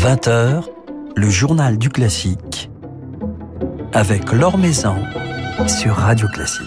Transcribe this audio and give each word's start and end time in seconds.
20h, 0.00 0.64
le 1.14 1.28
journal 1.28 1.76
du 1.76 1.90
classique 1.90 2.70
avec 3.92 4.32
Laure 4.32 4.56
Maison 4.56 4.96
sur 5.68 5.94
Radio 5.94 6.26
Classique. 6.28 6.64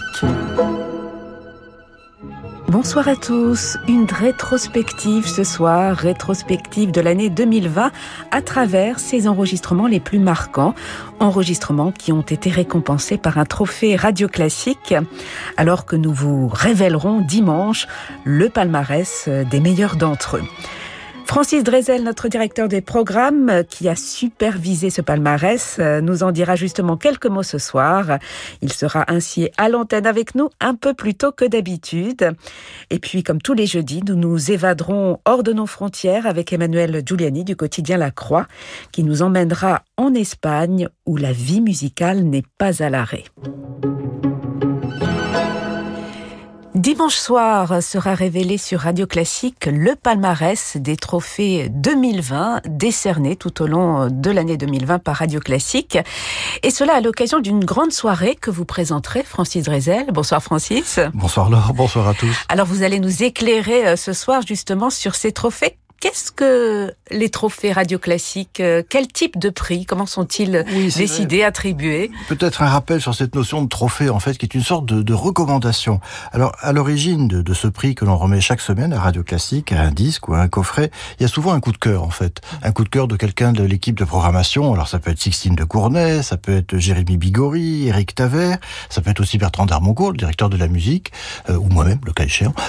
Bonsoir 2.67 3.07
à 3.07 3.15
tous. 3.15 3.79
Une 3.87 4.05
rétrospective 4.05 5.25
ce 5.25 5.43
soir, 5.43 5.97
rétrospective 5.97 6.91
de 6.91 7.01
l'année 7.01 7.31
2020 7.31 7.91
à 8.29 8.41
travers 8.43 8.99
ces 8.99 9.27
enregistrements 9.27 9.87
les 9.87 9.99
plus 9.99 10.19
marquants, 10.19 10.75
enregistrements 11.19 11.91
qui 11.91 12.11
ont 12.11 12.21
été 12.21 12.51
récompensés 12.51 13.17
par 13.17 13.39
un 13.39 13.45
trophée 13.45 13.95
radio 13.95 14.27
classique, 14.27 14.93
alors 15.57 15.87
que 15.87 15.95
nous 15.95 16.13
vous 16.13 16.49
révélerons 16.49 17.21
dimanche 17.21 17.87
le 18.25 18.49
palmarès 18.49 19.27
des 19.27 19.59
meilleurs 19.59 19.95
d'entre 19.95 20.37
eux. 20.37 20.43
Francis 21.33 21.63
Drezel, 21.63 22.03
notre 22.03 22.27
directeur 22.27 22.67
des 22.67 22.81
programmes, 22.81 23.63
qui 23.67 23.89
a 23.89 23.95
supervisé 23.95 24.91
ce 24.91 25.01
palmarès, 25.01 25.77
euh, 25.79 25.99
nous 25.99 26.21
en 26.21 26.31
dira 26.31 26.55
justement 26.55 26.95
quelques 26.95 27.25
mots 27.25 27.41
ce 27.41 27.57
soir. 27.57 28.19
Il 28.61 28.71
sera 28.71 29.05
ainsi 29.07 29.49
à 29.57 29.67
l'antenne 29.67 30.05
avec 30.05 30.35
nous 30.35 30.49
un 30.59 30.75
peu 30.75 30.93
plus 30.93 31.15
tôt 31.15 31.31
que 31.31 31.43
d'habitude. 31.43 32.33
Et 32.91 32.99
puis, 32.99 33.23
comme 33.23 33.41
tous 33.41 33.55
les 33.55 33.65
jeudis, 33.65 34.03
nous 34.07 34.15
nous 34.15 34.51
évaderons 34.51 35.21
hors 35.25 35.41
de 35.41 35.53
nos 35.53 35.65
frontières 35.65 36.27
avec 36.27 36.53
Emmanuel 36.53 37.01
Giuliani 37.03 37.43
du 37.43 37.55
quotidien 37.55 37.97
La 37.97 38.11
Croix, 38.11 38.45
qui 38.91 39.03
nous 39.03 39.23
emmènera 39.23 39.81
en 39.97 40.13
Espagne 40.13 40.87
où 41.07 41.17
la 41.17 41.31
vie 41.31 41.61
musicale 41.61 42.21
n'est 42.25 42.45
pas 42.59 42.83
à 42.83 42.91
l'arrêt. 42.91 43.23
Dimanche 46.93 47.15
soir 47.15 47.81
sera 47.81 48.13
révélé 48.13 48.59
sur 48.59 48.81
Radio 48.81 49.07
Classique 49.07 49.65
le 49.65 49.95
palmarès 49.95 50.77
des 50.77 50.95
trophées 50.95 51.69
2020 51.69 52.61
décernés 52.67 53.35
tout 53.35 53.63
au 53.63 53.65
long 53.65 54.09
de 54.11 54.29
l'année 54.29 54.57
2020 54.57 54.99
par 54.99 55.15
Radio 55.15 55.39
Classique. 55.39 55.97
Et 56.61 56.69
cela 56.69 56.93
à 56.93 57.01
l'occasion 57.01 57.39
d'une 57.39 57.65
grande 57.65 57.91
soirée 57.91 58.35
que 58.35 58.51
vous 58.51 58.63
présenterez, 58.63 59.23
Francis 59.23 59.63
Drezel. 59.63 60.11
Bonsoir 60.13 60.43
Francis. 60.43 60.99
Bonsoir 61.15 61.49
Laure, 61.49 61.73
bonsoir 61.73 62.07
à 62.07 62.13
tous. 62.13 62.37
Alors 62.47 62.67
vous 62.67 62.83
allez 62.83 62.99
nous 62.99 63.23
éclairer 63.23 63.87
euh, 63.87 63.95
ce 63.95 64.13
soir 64.13 64.43
justement 64.45 64.91
sur 64.91 65.15
ces 65.15 65.31
trophées 65.31 65.79
Qu'est-ce 66.03 66.33
que 66.33 66.93
les 67.11 67.29
trophées 67.29 67.71
radio 67.71 67.97
classiques 67.97 68.59
euh, 68.59 68.83
Quel 68.89 69.07
type 69.07 69.39
de 69.39 69.49
prix 69.49 69.85
Comment 69.85 70.05
sont-ils 70.05 70.65
décidés, 70.97 71.43
attribués? 71.43 72.11
Peut-être 72.27 72.61
un 72.61 72.67
rappel 72.67 72.99
sur 72.99 73.15
cette 73.15 73.33
notion 73.35 73.61
de 73.61 73.69
trophée, 73.69 74.09
en 74.09 74.19
fait, 74.19 74.37
qui 74.37 74.45
est 74.45 74.53
une 74.53 74.63
sorte 74.63 74.85
de, 74.85 75.13
recommandation. 75.13 76.01
Alors, 76.33 76.51
à 76.59 76.73
l'origine 76.73 77.29
de, 77.29 77.53
ce 77.53 77.67
prix 77.69 77.95
que 77.95 78.03
l'on 78.03 78.17
remet 78.17 78.41
chaque 78.41 78.59
semaine 78.59 78.91
à 78.91 78.99
Radio 78.99 79.23
Classique, 79.23 79.71
à 79.71 79.79
un 79.79 79.91
disque 79.91 80.27
ou 80.27 80.33
à 80.33 80.39
un 80.39 80.49
coffret, 80.49 80.91
il 81.19 81.23
y 81.23 81.25
a 81.25 81.29
souvent 81.29 81.53
un 81.53 81.61
coup 81.61 81.71
de 81.71 81.77
cœur, 81.77 82.03
en 82.03 82.09
fait. 82.09 82.41
Un 82.63 82.73
coup 82.73 82.83
de 82.83 82.89
cœur 82.89 83.07
de 83.07 83.15
quelqu'un 83.15 83.53
de 83.53 83.63
l'équipe 83.63 83.97
de 83.97 84.03
programmation. 84.03 84.73
Alors, 84.73 84.89
ça 84.89 84.99
peut 84.99 85.09
être 85.09 85.21
Sixtine 85.21 85.55
de 85.55 85.63
Cournay, 85.63 86.21
ça 86.21 86.35
peut 86.35 86.57
être 86.57 86.77
Jérémy 86.77 87.15
Bigori, 87.15 87.87
Eric 87.87 88.13
Taver, 88.13 88.55
ça 88.89 88.99
peut 88.99 89.09
être 89.09 89.21
aussi 89.21 89.37
Bertrand 89.37 89.67
Darmoncourt, 89.67 90.11
le 90.11 90.17
directeur 90.17 90.49
de 90.49 90.57
la 90.57 90.67
musique, 90.67 91.13
euh, 91.49 91.55
ou 91.55 91.69
moi-même, 91.69 92.01
le 92.05 92.11
cas 92.11 92.25
échéant. 92.25 92.53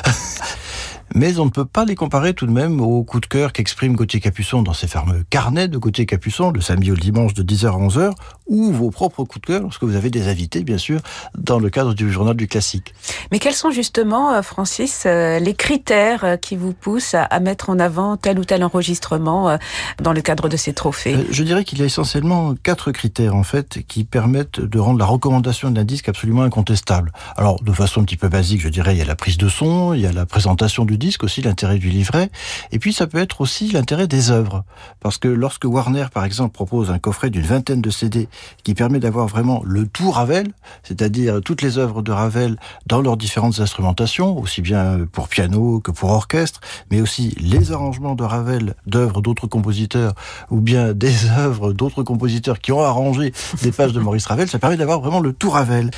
mais 1.15 1.39
on 1.39 1.45
ne 1.45 1.51
peut 1.51 1.65
pas 1.65 1.85
les 1.85 1.95
comparer 1.95 2.35
tout 2.35 2.47
de 2.47 2.51
même 2.51 2.81
au 2.81 3.05
coup 3.05 3.21
de 3.21 3.27
cœur 3.27 3.53
qu'exprime 3.53 3.95
Gauthier 3.95 4.21
Capuçon 4.21 4.63
dans 4.63 4.73
ses 4.73 4.89
fameux 4.89 5.25
carnets 5.31 5.69
de 5.69 5.79
Gauthier 5.79 6.07
Capuçon, 6.07 6.51
le 6.51 6.61
samedi 6.61 6.91
au 6.91 6.97
dimanche 6.97 7.35
de 7.35 7.43
10h 7.45 7.69
à 7.69 7.79
11h, 7.79 8.13
ou 8.49 8.73
vos 8.73 8.91
propres 8.91 9.23
coups 9.23 9.41
de 9.43 9.47
cœur 9.47 9.63
lorsque 9.63 9.85
vous 9.85 9.95
avez 9.95 10.11
des 10.11 10.27
invités, 10.27 10.65
bien 10.65 10.77
sûr, 10.77 11.01
dans 11.39 11.61
le 11.61 11.71
cadre 11.71 11.95
du 11.95 12.11
journal 12.11 12.35
du 12.35 12.49
classique. 12.49 12.95
Mais 13.31 13.39
quels 13.39 13.55
sont 13.55 13.71
justement, 13.71 14.33
euh, 14.33 14.43
Francis, 14.43 15.05
euh, 15.07 15.39
les 15.39 15.55
critères 15.55 16.25
euh, 16.25 16.37
qui 16.37 16.57
vous 16.57 16.73
poussent 16.73 17.15
à 17.15 17.41
mettre 17.41 17.71
en 17.71 17.79
avant 17.79 18.17
tel 18.17 18.41
ou 18.41 18.45
tel 18.45 18.65
enregistrement 18.65 19.57
dans 20.03 20.13
le 20.13 20.21
cadre 20.21 20.49
de 20.49 20.57
ces 20.57 20.73
trophées? 20.73 21.17
Je 21.31 21.43
dirais 21.45 21.65
qu'il 21.65 21.79
y 21.79 21.83
a 21.83 21.85
essentiellement 21.85 22.55
quatre 22.61 22.91
critères, 22.91 23.37
en 23.37 23.45
fait, 23.45 23.79
qui 23.87 24.03
permettent 24.03 24.61
de 24.61 24.79
rendre 24.81 24.99
la 24.99 25.07
recommandation 25.07 25.71
d'un 25.71 25.85
disque 25.85 26.09
absolument 26.09 26.43
incontestable. 26.43 27.13
Alors, 27.37 27.63
de 27.63 27.73
façon 27.73 28.01
un 28.01 28.05
petit 28.05 28.17
peu 28.17 28.29
basique, 28.29 28.61
je 28.61 28.69
dirais, 28.69 28.97
il 28.97 28.99
y 28.99 29.03
a 29.03 29.07
la 29.07 29.17
prise 29.17 29.39
de 29.39 29.49
son, 29.49 29.95
il 29.95 30.01
y 30.01 30.07
a 30.07 30.13
la 30.13 30.27
présentation 30.27 30.85
du 30.85 30.99
disque 30.99 31.04
aussi, 31.23 31.43
l'intérêt 31.43 31.79
du 31.79 31.89
livret, 31.89 32.31
et 32.73 32.79
puis 32.79 32.93
ça 32.93 33.07
peut 33.07 33.19
être 33.19 33.41
aussi 33.41 33.71
l'intérêt 33.71 34.07
des 34.07 34.31
œuvres. 34.31 34.65
Parce 35.01 35.19
que 35.19 35.29
lorsque 35.29 35.65
Warner, 35.65 36.07
par 36.13 36.25
exemple, 36.25 36.53
propose 36.53 36.91
un 36.91 36.99
coffret 36.99 37.31
d'une 37.31 37.45
vingtaine 37.45 37.81
de 37.81 37.91
CD 37.91 38.29
qui 38.63 38.75
permet 38.75 39.01
d'avoir 39.01 39.27
vraiment 39.27 39.63
le 39.65 39.87
tout 39.87 40.11
Ravel, 40.11 40.49
c'est-à-dire 40.83 41.41
toutes 41.45 41.63
les 41.63 41.79
œuvres 41.79 42.03
de 42.03 42.13
Ravel 42.13 42.57
dans 42.87 43.01
leurs 43.01 43.17
différentes 43.17 43.61
instrumentations, 43.61 44.39
aussi 44.39 44.63
bien 44.63 45.07
pour 45.13 45.29
piano 45.29 45.81
que 45.81 45.91
pour 45.91 46.11
orchestre, 46.11 46.61
mais 46.91 47.01
aussi 47.01 47.35
les 47.41 47.73
arrangements 47.73 48.15
de 48.15 48.25
Ravel 48.25 48.75
d'œuvres 48.87 49.21
d'autres 49.21 49.47
compositeurs, 49.47 50.15
ou 50.51 50.61
bien 50.61 50.93
des 50.93 51.27
œuvres 51.39 51.73
d'autres 51.73 52.03
compositeurs 52.03 52.59
qui 52.59 52.73
ont 52.73 52.83
arrangé 52.83 53.33
des 53.63 53.73
pages 53.73 53.93
de 53.93 54.01
Maurice 54.01 54.27
Ravel, 54.27 54.49
ça 54.49 54.59
permet 54.59 54.77
d'avoir 54.77 55.01
vraiment 55.01 55.21
le 55.21 55.33
tout 55.33 55.51
Ravel. 55.51 55.91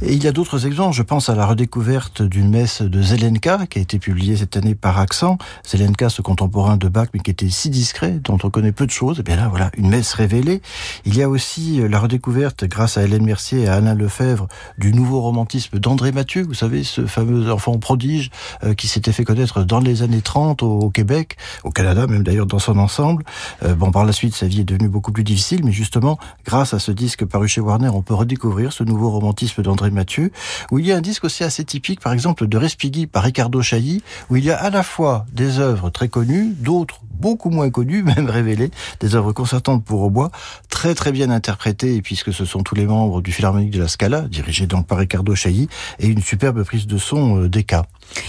Et 0.00 0.12
il 0.12 0.22
y 0.22 0.28
a 0.28 0.32
d'autres 0.32 0.64
exemples, 0.64 0.94
je 0.94 1.02
pense 1.02 1.28
à 1.28 1.34
la 1.34 1.44
redécouverte 1.44 2.22
d'une 2.22 2.50
messe 2.50 2.82
de 2.82 3.02
Zelenka, 3.02 3.66
qui 3.66 3.80
a 3.80 3.82
été 3.82 3.98
publiée 3.98 4.27
cette 4.36 4.56
année 4.56 4.74
par 4.74 4.98
Accent. 4.98 5.38
Zelenka, 5.66 6.08
ce 6.08 6.22
contemporain 6.22 6.76
de 6.76 6.88
Bach, 6.88 7.08
mais 7.14 7.20
qui 7.20 7.30
était 7.30 7.48
si 7.48 7.70
discret, 7.70 8.20
dont 8.22 8.38
on 8.42 8.50
connaît 8.50 8.72
peu 8.72 8.86
de 8.86 8.90
choses. 8.90 9.20
Et 9.20 9.22
bien 9.22 9.36
là, 9.36 9.48
voilà, 9.48 9.70
une 9.76 9.88
messe 9.88 10.12
révélée. 10.14 10.62
Il 11.04 11.16
y 11.16 11.22
a 11.22 11.28
aussi 11.28 11.80
euh, 11.80 11.88
la 11.88 11.98
redécouverte, 11.98 12.64
grâce 12.64 12.98
à 12.98 13.04
Hélène 13.04 13.24
Mercier 13.24 13.62
et 13.62 13.68
à 13.68 13.74
Alain 13.74 13.94
Lefebvre, 13.94 14.48
du 14.78 14.92
nouveau 14.92 15.20
romantisme 15.20 15.78
d'André 15.78 16.12
Mathieu. 16.12 16.44
Vous 16.46 16.54
savez, 16.54 16.84
ce 16.84 17.06
fameux 17.06 17.50
enfant 17.50 17.78
prodige 17.78 18.30
euh, 18.64 18.74
qui 18.74 18.88
s'était 18.88 19.12
fait 19.12 19.24
connaître 19.24 19.62
dans 19.64 19.80
les 19.80 20.02
années 20.02 20.20
30 20.20 20.62
au, 20.62 20.90
Québec, 20.90 21.36
au 21.64 21.70
Canada 21.70 22.06
même 22.06 22.22
d'ailleurs 22.22 22.46
dans 22.46 22.58
son 22.58 22.78
ensemble. 22.78 23.24
Euh, 23.62 23.74
bon, 23.74 23.90
par 23.90 24.04
la 24.04 24.12
suite, 24.12 24.34
sa 24.34 24.46
vie 24.46 24.60
est 24.60 24.64
devenue 24.64 24.88
beaucoup 24.88 25.12
plus 25.12 25.24
difficile, 25.24 25.64
mais 25.64 25.72
justement, 25.72 26.18
grâce 26.44 26.74
à 26.74 26.78
ce 26.78 26.92
disque 26.92 27.24
paru 27.24 27.48
chez 27.48 27.60
Warner, 27.60 27.88
on 27.88 28.02
peut 28.02 28.14
redécouvrir 28.14 28.72
ce 28.72 28.84
nouveau 28.84 29.10
romantisme 29.10 29.62
d'André 29.62 29.90
Mathieu, 29.90 30.32
où 30.70 30.78
il 30.78 30.86
y 30.86 30.92
a 30.92 30.96
un 30.96 31.00
disque 31.00 31.24
aussi 31.24 31.44
assez 31.44 31.64
typique, 31.64 32.00
par 32.00 32.12
exemple, 32.12 32.46
de 32.46 32.56
Respighi 32.56 33.06
par 33.06 33.22
Ricardo 33.22 33.62
Chailly, 33.62 34.02
où 34.30 34.36
il 34.36 34.44
y 34.44 34.50
a 34.50 34.56
à 34.56 34.70
la 34.70 34.82
fois 34.82 35.26
des 35.32 35.58
œuvres 35.58 35.90
très 35.90 36.08
connues, 36.08 36.54
d'autres 36.58 37.00
beaucoup 37.18 37.50
moins 37.50 37.70
connues, 37.70 38.02
même 38.16 38.30
révélées, 38.30 38.70
des 39.00 39.14
œuvres 39.14 39.32
concertantes 39.32 39.84
pour 39.84 40.02
au 40.02 40.10
bois, 40.10 40.30
très 40.68 40.94
très 40.94 41.12
bien 41.12 41.30
interprétées, 41.30 42.00
puisque 42.02 42.32
ce 42.32 42.44
sont 42.44 42.62
tous 42.62 42.74
les 42.74 42.86
membres 42.86 43.20
du 43.20 43.32
Philharmonique 43.32 43.70
de 43.70 43.80
la 43.80 43.88
Scala, 43.88 44.22
dirigé 44.22 44.66
donc 44.66 44.86
par 44.86 44.98
Ricardo 44.98 45.34
Chailly, 45.34 45.68
et 45.98 46.06
une 46.06 46.22
superbe 46.22 46.62
prise 46.62 46.86
de 46.86 46.98
son 46.98 47.42
euh, 47.42 47.48
d'Eka. 47.48 47.86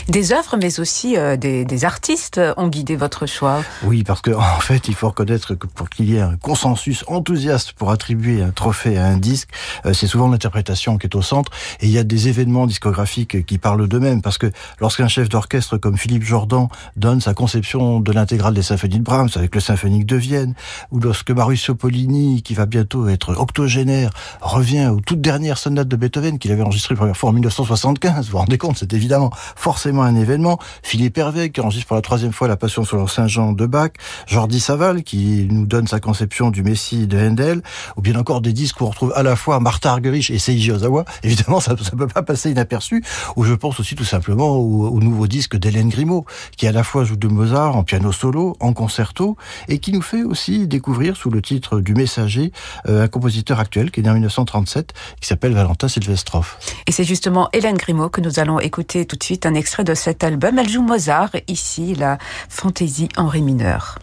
Des 0.10 0.34
œuvres, 0.34 0.58
mais 0.60 0.80
aussi 0.80 1.18
euh, 1.18 1.38
des, 1.38 1.86
artistes 1.86 2.42
ont 2.58 2.68
guidé 2.68 2.98
votre 2.98 3.26
choix. 3.26 3.62
Oui, 3.84 4.04
parce 4.04 4.22
qu'en 4.22 4.40
en 4.58 4.60
fait, 4.60 4.88
il 4.88 4.96
faut 4.96 5.08
reconnaître 5.08 5.56
que 5.56 5.68
pour 5.68 5.90
qu'il 5.90 6.10
y 6.10 6.18
ait 6.18 6.22
un 6.22 6.36
consensus 6.36 7.06
enthousiaste 7.08 7.72
pour 7.74 7.92
attribuer 7.92 8.42
un 8.42 8.52
trophée 8.52 8.98
à 8.98 9.06
un 9.06 9.18
disque, 9.18 9.50
euh, 9.86 9.94
c'est 9.94 10.08
souvent 10.08 10.28
l'interprétation 10.28 10.98
qui 10.98 11.08
est 11.08 11.16
au 11.16 11.22
centre. 11.22 11.52
Et 11.80 11.86
il 11.86 11.92
y 11.92 11.98
a 11.98 12.04
des 12.04 12.28
événements 12.28 12.68
discographiques 12.68 13.46
qui 13.46 13.58
parlent 13.58 13.88
d'eux-mêmes, 13.88 14.22
parce 14.22 14.38
que 14.38 14.52
lorsqu'un 14.82 15.08
chef 15.08 15.30
d'orchestre 15.30 15.78
comme 15.78 15.98
Philippe 15.98 16.24
Jordan 16.24 16.68
donne 16.98 17.22
sa 17.22 17.34
conception 17.34 18.00
de 18.00 18.12
l'intégrale 18.12 18.54
des 18.54 18.64
symphonies 18.64 18.78
de 18.88 19.03
Brahms 19.03 19.29
avec 19.35 19.53
le 19.56 19.62
symphonique 19.62 20.06
de 20.06 20.16
Vienne, 20.16 20.53
ou 20.91 21.00
lorsque 21.00 21.31
Mauricio 21.31 21.75
Pollini, 21.75 22.41
qui 22.41 22.53
va 22.53 22.66
bientôt 22.66 23.07
être 23.07 23.35
octogénaire, 23.35 24.12
revient 24.41 24.88
aux 24.88 25.00
toutes 25.00 25.22
dernières 25.22 25.57
sonates 25.57 25.88
de 25.88 25.95
Beethoven 25.95 26.40
qu'il 26.40 26.51
avait 26.51 26.62
enregistrées 26.62 26.95
la 26.95 27.00
première 27.00 27.17
fois 27.17 27.29
en 27.29 27.34
1975, 27.34 28.25
vous 28.25 28.31
vous 28.31 28.38
rendez 28.38 28.57
compte, 28.57 28.78
c'est 28.78 28.94
évidemment 28.94 29.31
forcément 29.56 30.03
un 30.03 30.16
événement. 30.16 30.59
Philippe 30.84 31.17
Hervé, 31.17 31.50
qui 31.50 31.62
enregistre 31.62 31.88
pour 31.88 31.95
la 31.95 32.01
troisième 32.01 32.31
fois 32.31 32.47
la 32.47 32.57
Passion 32.57 32.84
sur 32.84 32.97
le 32.97 33.07
Saint-Jean 33.07 33.53
de 33.53 33.66
Bach, 33.66 33.91
Jordi 34.28 34.59
Saval, 34.59 35.03
qui 35.03 35.47
nous 35.50 35.66
donne 35.66 35.88
sa 35.88 36.00
conception 36.00 36.51
du 36.51 36.63
Messie 36.63 37.07
de 37.07 37.17
Handel, 37.19 37.61
ou 37.97 38.01
bien 38.01 38.16
encore 38.16 38.41
des 38.41 38.53
disques 38.53 38.81
où 38.81 38.85
on 38.85 38.90
retrouve 38.90 39.13
à 39.16 39.23
la 39.23 39.35
fois 39.35 39.59
Martha 39.59 39.91
Argerich 39.91 40.29
et 40.31 40.40
Seiji 40.40 40.72
Ozawa. 40.72 41.06
Évidemment, 41.23 41.59
ça 41.59 41.73
ne 41.73 41.97
peut 41.97 42.07
pas 42.07 42.22
passer 42.22 42.51
inaperçu. 42.51 43.03
Ou 43.35 43.44
je 43.44 43.53
pense 43.53 43.79
aussi 43.79 43.96
tout 43.96 44.06
simplement 44.06 44.57
au, 44.57 44.99
nouveau 44.99 45.28
disque 45.28 45.58
d'Hélène 45.58 45.90
Grimaud, 45.90 46.25
qui 46.58 46.67
à 46.67 46.72
la 46.72 46.84
fois 46.84 47.03
joue 47.03 47.16
de 47.16 47.28
Mozart 47.28 47.75
en 47.75 47.84
piano 47.84 48.11
solo, 48.11 48.55
en 48.59 48.69
concerto, 48.74 49.38
et 49.68 49.80
qui 49.80 49.92
nous 49.92 50.02
fait 50.02 50.24
aussi 50.24 50.68
découvrir 50.68 51.16
sous 51.16 51.30
le 51.30 51.42
titre 51.42 51.80
du 51.80 51.94
Messager 51.94 52.52
euh, 52.88 53.04
un 53.04 53.08
compositeur 53.08 53.60
actuel 53.60 53.92
qui 53.92 54.00
est 54.00 54.04
né 54.04 54.10
en 54.10 54.14
1937, 54.14 54.94
qui 55.20 55.28
s'appelle 55.28 55.54
Valentin 55.54 55.88
Silvestrov. 55.88 56.58
Et 56.88 56.92
c'est 56.92 57.04
justement 57.04 57.50
Hélène 57.54 57.78
Grimaud 57.78 58.10
que 58.10 58.22
nous 58.22 58.40
allons 58.40 58.60
écouter 58.60 59.06
tout 59.06 59.16
de 59.16 59.24
suite 59.24 59.46
un 59.46 59.54
extrait 59.54 59.84
de 59.84 59.94
cet 59.94 60.24
album. 60.24 60.60
Elle 60.60 60.70
joue 60.70 60.84
Mozart, 60.84 61.32
ici 61.48 61.96
la 61.96 62.18
fantaisie 62.50 63.10
en 63.18 63.28
ré 63.28 63.42
mineur. 63.42 64.00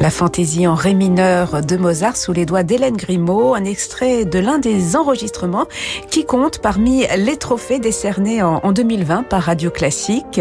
La 0.00 0.10
fantaisie 0.10 0.66
en 0.66 0.74
ré 0.74 0.94
mineur 0.94 1.62
de 1.62 1.76
Mozart 1.76 2.16
sous 2.16 2.32
les 2.32 2.46
doigts 2.46 2.62
d'Hélène 2.62 2.96
Grimaud, 2.96 3.54
un 3.54 3.64
extrait 3.64 4.24
de 4.24 4.38
l'un 4.38 4.58
des 4.58 4.96
enregistrements 4.96 5.66
qui 6.10 6.24
compte 6.24 6.58
parmi 6.58 7.04
les 7.16 7.36
trophées 7.36 7.78
décernés 7.78 8.42
en 8.42 8.72
2020 8.72 9.24
par 9.24 9.42
Radio 9.42 9.70
Classique 9.70 10.40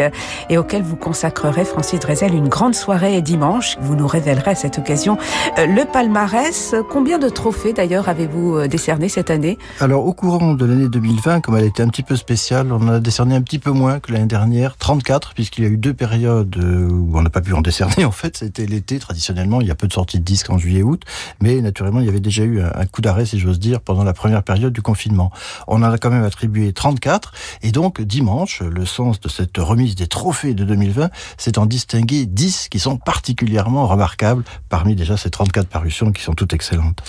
et 0.49 0.57
auquel 0.57 0.81
vous 0.81 0.95
consacrerez, 0.95 1.65
Francis 1.65 1.99
Drezel, 1.99 2.33
une 2.33 2.47
grande 2.47 2.75
soirée 2.75 3.21
dimanche. 3.21 3.77
Vous 3.81 3.95
nous 3.95 4.07
révélerez 4.07 4.51
à 4.51 4.55
cette 4.55 4.79
occasion 4.79 5.17
euh, 5.57 5.65
le 5.65 5.85
palmarès. 5.85 6.75
Combien 6.89 7.19
de 7.19 7.29
trophées 7.29 7.73
d'ailleurs 7.73 8.09
avez-vous 8.09 8.57
euh, 8.57 8.67
décerné 8.67 9.09
cette 9.09 9.29
année? 9.29 9.57
Alors 9.79 10.05
au 10.05 10.13
courant 10.13 10.53
de 10.53 10.65
l'année 10.65 10.87
2020, 10.87 11.41
comme 11.41 11.57
elle 11.57 11.65
était 11.65 11.83
un 11.83 11.89
petit 11.89 12.03
peu 12.03 12.15
spéciale, 12.15 12.71
on 12.71 12.87
a 12.87 12.99
décerné 12.99 13.35
un 13.35 13.41
petit 13.41 13.59
peu 13.59 13.71
moins 13.71 13.99
que 13.99 14.11
l'année 14.11 14.25
dernière, 14.25 14.77
34, 14.77 15.33
puisqu'il 15.33 15.63
y 15.63 15.67
a 15.67 15.69
eu 15.69 15.77
deux 15.77 15.93
périodes 15.93 16.55
euh, 16.57 16.87
où 16.89 17.17
on 17.17 17.21
n'a 17.21 17.29
pas 17.29 17.41
pu 17.41 17.53
en 17.53 17.61
décerner 17.61 18.05
en 18.05 18.11
fait. 18.11 18.37
C'était 18.37 18.65
l'été 18.65 18.99
traditionnellement, 18.99 19.48
il 19.59 19.67
y 19.67 19.71
a 19.71 19.75
peu 19.75 19.87
de 19.87 19.93
sorties 19.93 20.19
de 20.19 20.23
disques 20.23 20.49
en 20.49 20.57
juillet-août, 20.57 21.03
mais 21.41 21.61
naturellement 21.61 21.99
il 21.99 22.05
y 22.05 22.09
avait 22.09 22.19
déjà 22.19 22.43
eu 22.43 22.61
un 22.61 22.85
coup 22.85 23.01
d'arrêt, 23.01 23.25
si 23.25 23.39
j'ose 23.39 23.59
dire, 23.59 23.81
pendant 23.81 24.03
la 24.03 24.13
première 24.13 24.43
période 24.43 24.73
du 24.73 24.81
confinement. 24.81 25.31
On 25.67 25.81
en 25.81 25.91
a 25.91 25.97
quand 25.97 26.11
même 26.11 26.23
attribué 26.23 26.73
34, 26.73 27.33
et 27.63 27.71
donc 27.71 28.01
dimanche, 28.01 28.61
le 28.61 28.85
sens 28.85 29.19
de 29.19 29.29
cette 29.29 29.57
remise 29.57 29.95
des 29.95 30.07
trophées 30.07 30.53
de 30.53 30.63
2020, 30.63 31.09
c'est 31.37 31.57
en 31.57 31.65
distinguer 31.65 32.25
10 32.25 32.69
qui 32.69 32.79
sont 32.79 32.97
particulièrement 32.97 33.87
remarquables 33.87 34.43
parmi 34.69 34.95
déjà 34.95 35.17
ces 35.17 35.29
34 35.29 35.67
parutions 35.67 36.11
qui 36.11 36.21
sont 36.21 36.33
toutes 36.33 36.53
excellentes. 36.53 37.01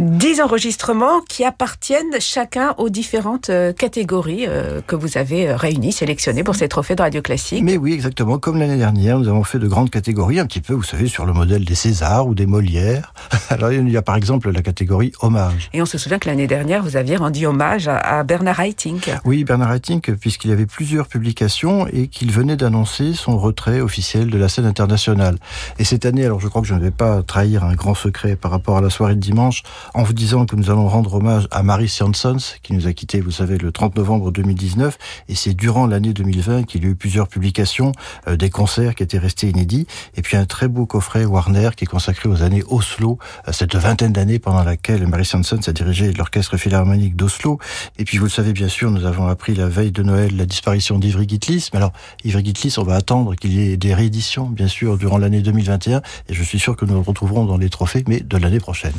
Dix 0.00 0.40
enregistrements 0.40 1.20
qui 1.28 1.44
appartiennent 1.44 2.18
chacun 2.20 2.74
aux 2.78 2.88
différentes 2.88 3.50
euh, 3.50 3.74
catégories 3.74 4.46
euh, 4.48 4.80
que 4.86 4.96
vous 4.96 5.18
avez 5.18 5.50
euh, 5.50 5.56
réunies, 5.56 5.92
sélectionnées 5.92 6.42
pour 6.42 6.54
ces 6.54 6.68
trophées 6.68 6.94
de 6.94 7.02
radio 7.02 7.20
classique. 7.20 7.62
Mais 7.62 7.76
oui, 7.76 7.92
exactement. 7.92 8.38
Comme 8.38 8.56
l'année 8.56 8.78
dernière, 8.78 9.18
nous 9.18 9.28
avons 9.28 9.44
fait 9.44 9.58
de 9.58 9.68
grandes 9.68 9.90
catégories, 9.90 10.38
un 10.38 10.46
petit 10.46 10.62
peu, 10.62 10.72
vous 10.72 10.84
savez, 10.84 11.06
sur 11.06 11.26
le 11.26 11.34
modèle 11.34 11.66
des 11.66 11.74
Césars 11.74 12.26
ou 12.26 12.34
des 12.34 12.46
Molières. 12.46 13.12
Alors, 13.50 13.72
il 13.72 13.90
y 13.90 13.96
a 13.98 14.00
par 14.00 14.16
exemple 14.16 14.50
la 14.50 14.62
catégorie 14.62 15.12
hommage. 15.20 15.68
Et 15.74 15.82
on 15.82 15.86
se 15.86 15.98
souvient 15.98 16.18
que 16.18 16.30
l'année 16.30 16.46
dernière, 16.46 16.82
vous 16.82 16.96
aviez 16.96 17.16
rendu 17.16 17.44
hommage 17.44 17.86
à, 17.86 18.24
Bernard 18.24 18.60
Haitink. 18.60 19.10
Oui, 19.26 19.44
Bernard 19.44 19.74
Haitink, 19.74 20.14
puisqu'il 20.14 20.50
avait 20.50 20.64
plusieurs 20.64 21.08
publications 21.08 21.86
et 21.86 22.08
qu'il 22.08 22.32
venait 22.32 22.56
d'annoncer 22.56 23.12
son 23.12 23.36
retrait 23.36 23.82
officiel 23.82 24.30
de 24.30 24.38
la 24.38 24.48
scène 24.48 24.64
internationale. 24.64 25.36
Et 25.78 25.84
cette 25.84 26.06
année, 26.06 26.24
alors 26.24 26.40
je 26.40 26.48
crois 26.48 26.62
que 26.62 26.68
je 26.68 26.74
ne 26.74 26.80
vais 26.80 26.90
pas 26.90 27.22
trahir 27.22 27.64
un 27.64 27.74
grand 27.74 27.94
secret 27.94 28.34
par 28.34 28.50
rapport 28.50 28.78
à 28.78 28.80
la 28.80 28.88
soirée 28.88 29.14
de 29.14 29.20
dimanche, 29.20 29.62
en 29.94 30.02
vous 30.02 30.12
disant 30.12 30.46
que 30.46 30.56
nous 30.56 30.70
allons 30.70 30.88
rendre 30.88 31.14
hommage 31.14 31.48
à 31.50 31.62
Marie 31.62 31.88
Jansons, 31.88 32.36
qui 32.62 32.72
nous 32.72 32.86
a 32.86 32.92
quittés, 32.92 33.20
vous 33.20 33.30
savez, 33.30 33.58
le 33.58 33.72
30 33.72 33.96
novembre 33.96 34.30
2019. 34.30 34.98
Et 35.28 35.34
c'est 35.34 35.54
durant 35.54 35.86
l'année 35.86 36.12
2020 36.12 36.64
qu'il 36.64 36.84
y 36.84 36.86
a 36.86 36.90
eu 36.90 36.94
plusieurs 36.94 37.28
publications, 37.28 37.92
euh, 38.28 38.36
des 38.36 38.50
concerts 38.50 38.94
qui 38.94 39.02
étaient 39.02 39.18
restés 39.18 39.48
inédits, 39.48 39.86
et 40.16 40.22
puis 40.22 40.36
un 40.36 40.46
très 40.46 40.68
beau 40.68 40.86
coffret 40.86 41.24
Warner 41.24 41.70
qui 41.76 41.84
est 41.84 41.88
consacré 41.88 42.28
aux 42.28 42.42
années 42.42 42.62
Oslo, 42.68 43.18
à 43.44 43.52
cette 43.52 43.74
vingtaine 43.74 44.12
d'années 44.12 44.38
pendant 44.38 44.62
laquelle 44.62 45.06
Marie 45.06 45.24
Jansons 45.24 45.60
a 45.66 45.72
dirigé 45.72 46.12
l'orchestre 46.12 46.56
philharmonique 46.56 47.16
d'Oslo. 47.16 47.58
Et 47.98 48.04
puis 48.04 48.18
vous 48.18 48.24
le 48.24 48.30
savez 48.30 48.52
bien 48.52 48.68
sûr, 48.68 48.90
nous 48.90 49.04
avons 49.04 49.26
appris 49.26 49.54
la 49.54 49.68
veille 49.68 49.92
de 49.92 50.02
Noël 50.02 50.36
la 50.36 50.46
disparition 50.46 50.98
d'Ivry 50.98 51.28
Gitlis. 51.28 51.70
Mais 51.72 51.78
alors, 51.78 51.92
Ivry 52.24 52.44
Gitlis, 52.44 52.74
on 52.78 52.84
va 52.84 52.94
attendre 52.94 53.34
qu'il 53.34 53.52
y 53.52 53.72
ait 53.72 53.76
des 53.76 53.94
rééditions, 53.94 54.46
bien 54.46 54.68
sûr, 54.68 54.98
durant 54.98 55.18
l'année 55.18 55.40
2021, 55.40 56.02
et 56.28 56.34
je 56.34 56.42
suis 56.42 56.58
sûr 56.58 56.76
que 56.76 56.84
nous 56.84 56.94
le 56.94 57.00
retrouverons 57.00 57.44
dans 57.44 57.56
les 57.56 57.70
trophées, 57.70 58.04
mais 58.06 58.20
de 58.20 58.36
l'année 58.36 58.60
prochaine. 58.60 58.92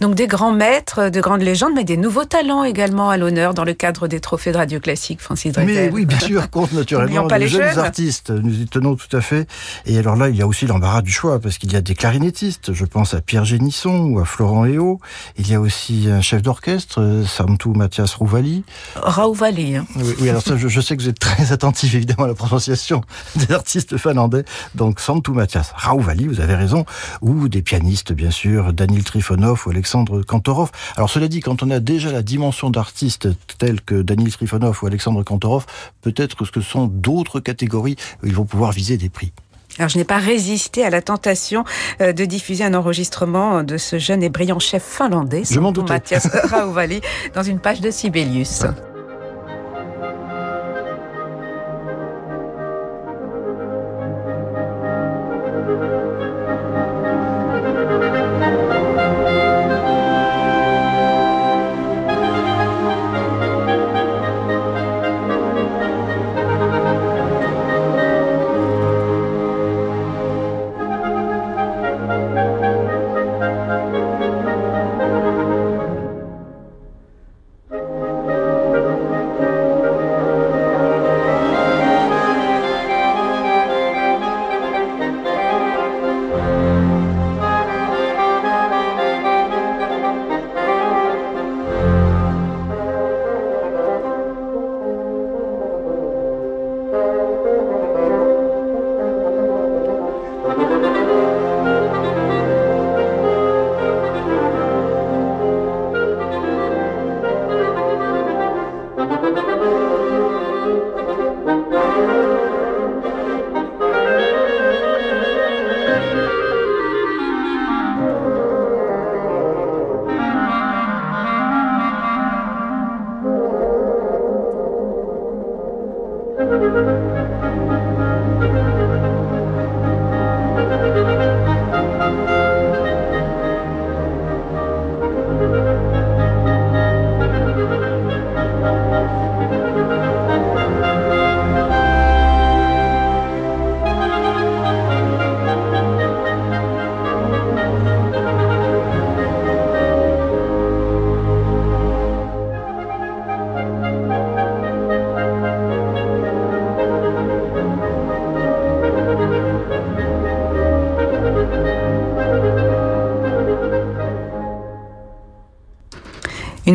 Donc 0.00 0.14
des 0.14 0.26
grands 0.26 0.37
maîtres, 0.52 1.10
de 1.10 1.20
grandes 1.20 1.42
légendes, 1.42 1.72
mais 1.74 1.84
des 1.84 1.96
nouveaux 1.96 2.24
talents 2.24 2.64
également 2.64 3.10
à 3.10 3.16
l'honneur 3.16 3.54
dans 3.54 3.64
le 3.64 3.74
cadre 3.74 4.08
des 4.08 4.20
trophées 4.20 4.52
de 4.52 4.56
radio 4.56 4.80
classique, 4.80 5.20
Francis 5.20 5.52
Mais 5.56 5.90
oui, 5.90 6.06
bien 6.06 6.18
sûr, 6.20 6.48
compte 6.50 6.72
naturellement 6.74 7.26
pas 7.26 7.38
les 7.38 7.48
jeunes, 7.48 7.78
artistes. 7.78 8.30
Nous 8.30 8.60
y 8.60 8.66
tenons 8.66 8.94
tout 8.94 9.14
à 9.16 9.20
fait. 9.20 9.48
Et 9.86 9.98
alors 9.98 10.16
là, 10.16 10.28
il 10.28 10.36
y 10.36 10.42
a 10.42 10.46
aussi 10.46 10.66
l'embarras 10.66 11.02
du 11.02 11.10
choix, 11.10 11.40
parce 11.40 11.58
qu'il 11.58 11.72
y 11.72 11.76
a 11.76 11.80
des 11.80 11.94
clarinettistes. 11.94 12.72
Je 12.72 12.84
pense 12.84 13.14
à 13.14 13.20
Pierre 13.20 13.44
Génisson 13.44 14.10
ou 14.10 14.20
à 14.20 14.24
Florent 14.24 14.64
Héo. 14.64 15.00
Il 15.36 15.50
y 15.50 15.54
a 15.54 15.60
aussi 15.60 16.08
un 16.08 16.20
chef 16.20 16.42
d'orchestre, 16.42 17.22
Samtou 17.26 17.74
Mathias 17.74 18.14
Rouvali. 18.14 18.64
Rouvali. 18.96 19.76
Hein. 19.76 19.86
Oui, 20.20 20.28
alors 20.28 20.42
ça, 20.42 20.56
je, 20.56 20.80
sais 20.80 20.96
que 20.96 21.02
vous 21.02 21.08
êtes 21.08 21.18
très 21.18 21.52
attentif 21.52 21.94
évidemment 21.94 22.24
à 22.24 22.28
la 22.28 22.34
prononciation 22.34 23.02
des 23.36 23.52
artistes 23.52 23.96
finlandais. 23.96 24.44
Donc 24.74 25.00
Samtou 25.00 25.34
Mathias 25.34 25.72
Rouvali, 25.76 26.26
vous 26.26 26.40
avez 26.40 26.54
raison. 26.54 26.84
Ou 27.22 27.48
des 27.48 27.62
pianistes, 27.62 28.12
bien 28.12 28.30
sûr, 28.30 28.72
Daniel 28.72 29.04
Trifonov 29.04 29.62
ou 29.66 29.70
Alexandre 29.70 30.17
Kantorov. 30.22 30.70
Alors 30.96 31.10
cela 31.10 31.28
dit, 31.28 31.40
quand 31.40 31.62
on 31.62 31.70
a 31.70 31.80
déjà 31.80 32.12
la 32.12 32.22
dimension 32.22 32.70
d'artistes 32.70 33.28
tels 33.58 33.80
que 33.80 34.02
Daniel 34.02 34.32
Trifonov 34.32 34.78
ou 34.82 34.86
Alexandre 34.86 35.22
Kantorov, 35.22 35.66
peut-être 36.02 36.36
que 36.36 36.44
ce 36.44 36.60
sont 36.60 36.86
d'autres 36.86 37.40
catégories 37.40 37.96
où 38.22 38.26
ils 38.26 38.34
vont 38.34 38.44
pouvoir 38.44 38.72
viser 38.72 38.96
des 38.96 39.08
prix. 39.08 39.32
Alors, 39.78 39.88
je 39.88 39.98
n'ai 39.98 40.04
pas 40.04 40.18
résisté 40.18 40.84
à 40.84 40.90
la 40.90 41.02
tentation 41.02 41.64
euh, 42.00 42.12
de 42.12 42.24
diffuser 42.24 42.64
un 42.64 42.74
enregistrement 42.74 43.62
de 43.62 43.76
ce 43.76 43.98
jeune 43.98 44.22
et 44.22 44.28
brillant 44.28 44.58
chef 44.58 44.82
finlandais, 44.82 45.42
je 45.48 45.60
Mathias 45.60 46.26
Raouvali, 46.50 47.00
dans 47.34 47.42
une 47.42 47.60
page 47.60 47.80
de 47.80 47.90
Sibelius. 47.90 48.64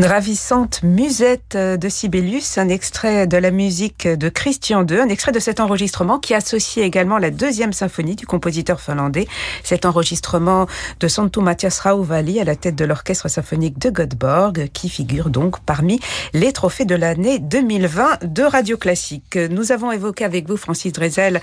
Une 0.03 0.09
ravissante 0.09 0.83
musette 0.83 1.55
de 1.55 1.87
Sibelius, 1.87 2.57
un 2.57 2.67
extrait 2.67 3.25
de 3.25 3.37
la 3.37 3.51
musique 3.51 4.05
de 4.05 4.27
Christian 4.27 4.85
II, 4.85 4.99
un 4.99 5.07
extrait 5.07 5.31
de 5.31 5.39
cet 5.39 5.61
enregistrement 5.61 6.19
qui 6.19 6.33
associe 6.33 6.85
également 6.85 7.17
la 7.17 7.31
deuxième 7.31 7.71
symphonie 7.71 8.17
du 8.17 8.25
compositeur 8.25 8.81
finlandais. 8.81 9.29
Cet 9.63 9.85
enregistrement 9.85 10.67
de 10.99 11.07
Santo 11.07 11.39
Mathias 11.39 11.79
Rauvali 11.79 12.41
à 12.41 12.43
la 12.43 12.57
tête 12.57 12.75
de 12.75 12.83
l'orchestre 12.83 13.29
symphonique 13.29 13.79
de 13.79 13.91
Göteborg 13.91 14.67
qui 14.73 14.89
figure 14.89 15.29
donc 15.29 15.61
parmi 15.61 16.01
les 16.33 16.51
trophées 16.51 16.83
de 16.83 16.95
l'année 16.95 17.39
2020 17.39 18.25
de 18.25 18.43
Radio 18.43 18.75
Classique. 18.75 19.37
Nous 19.37 19.71
avons 19.71 19.93
évoqué 19.93 20.25
avec 20.25 20.49
vous, 20.49 20.57
Francis 20.57 20.91
Drezel, 20.91 21.39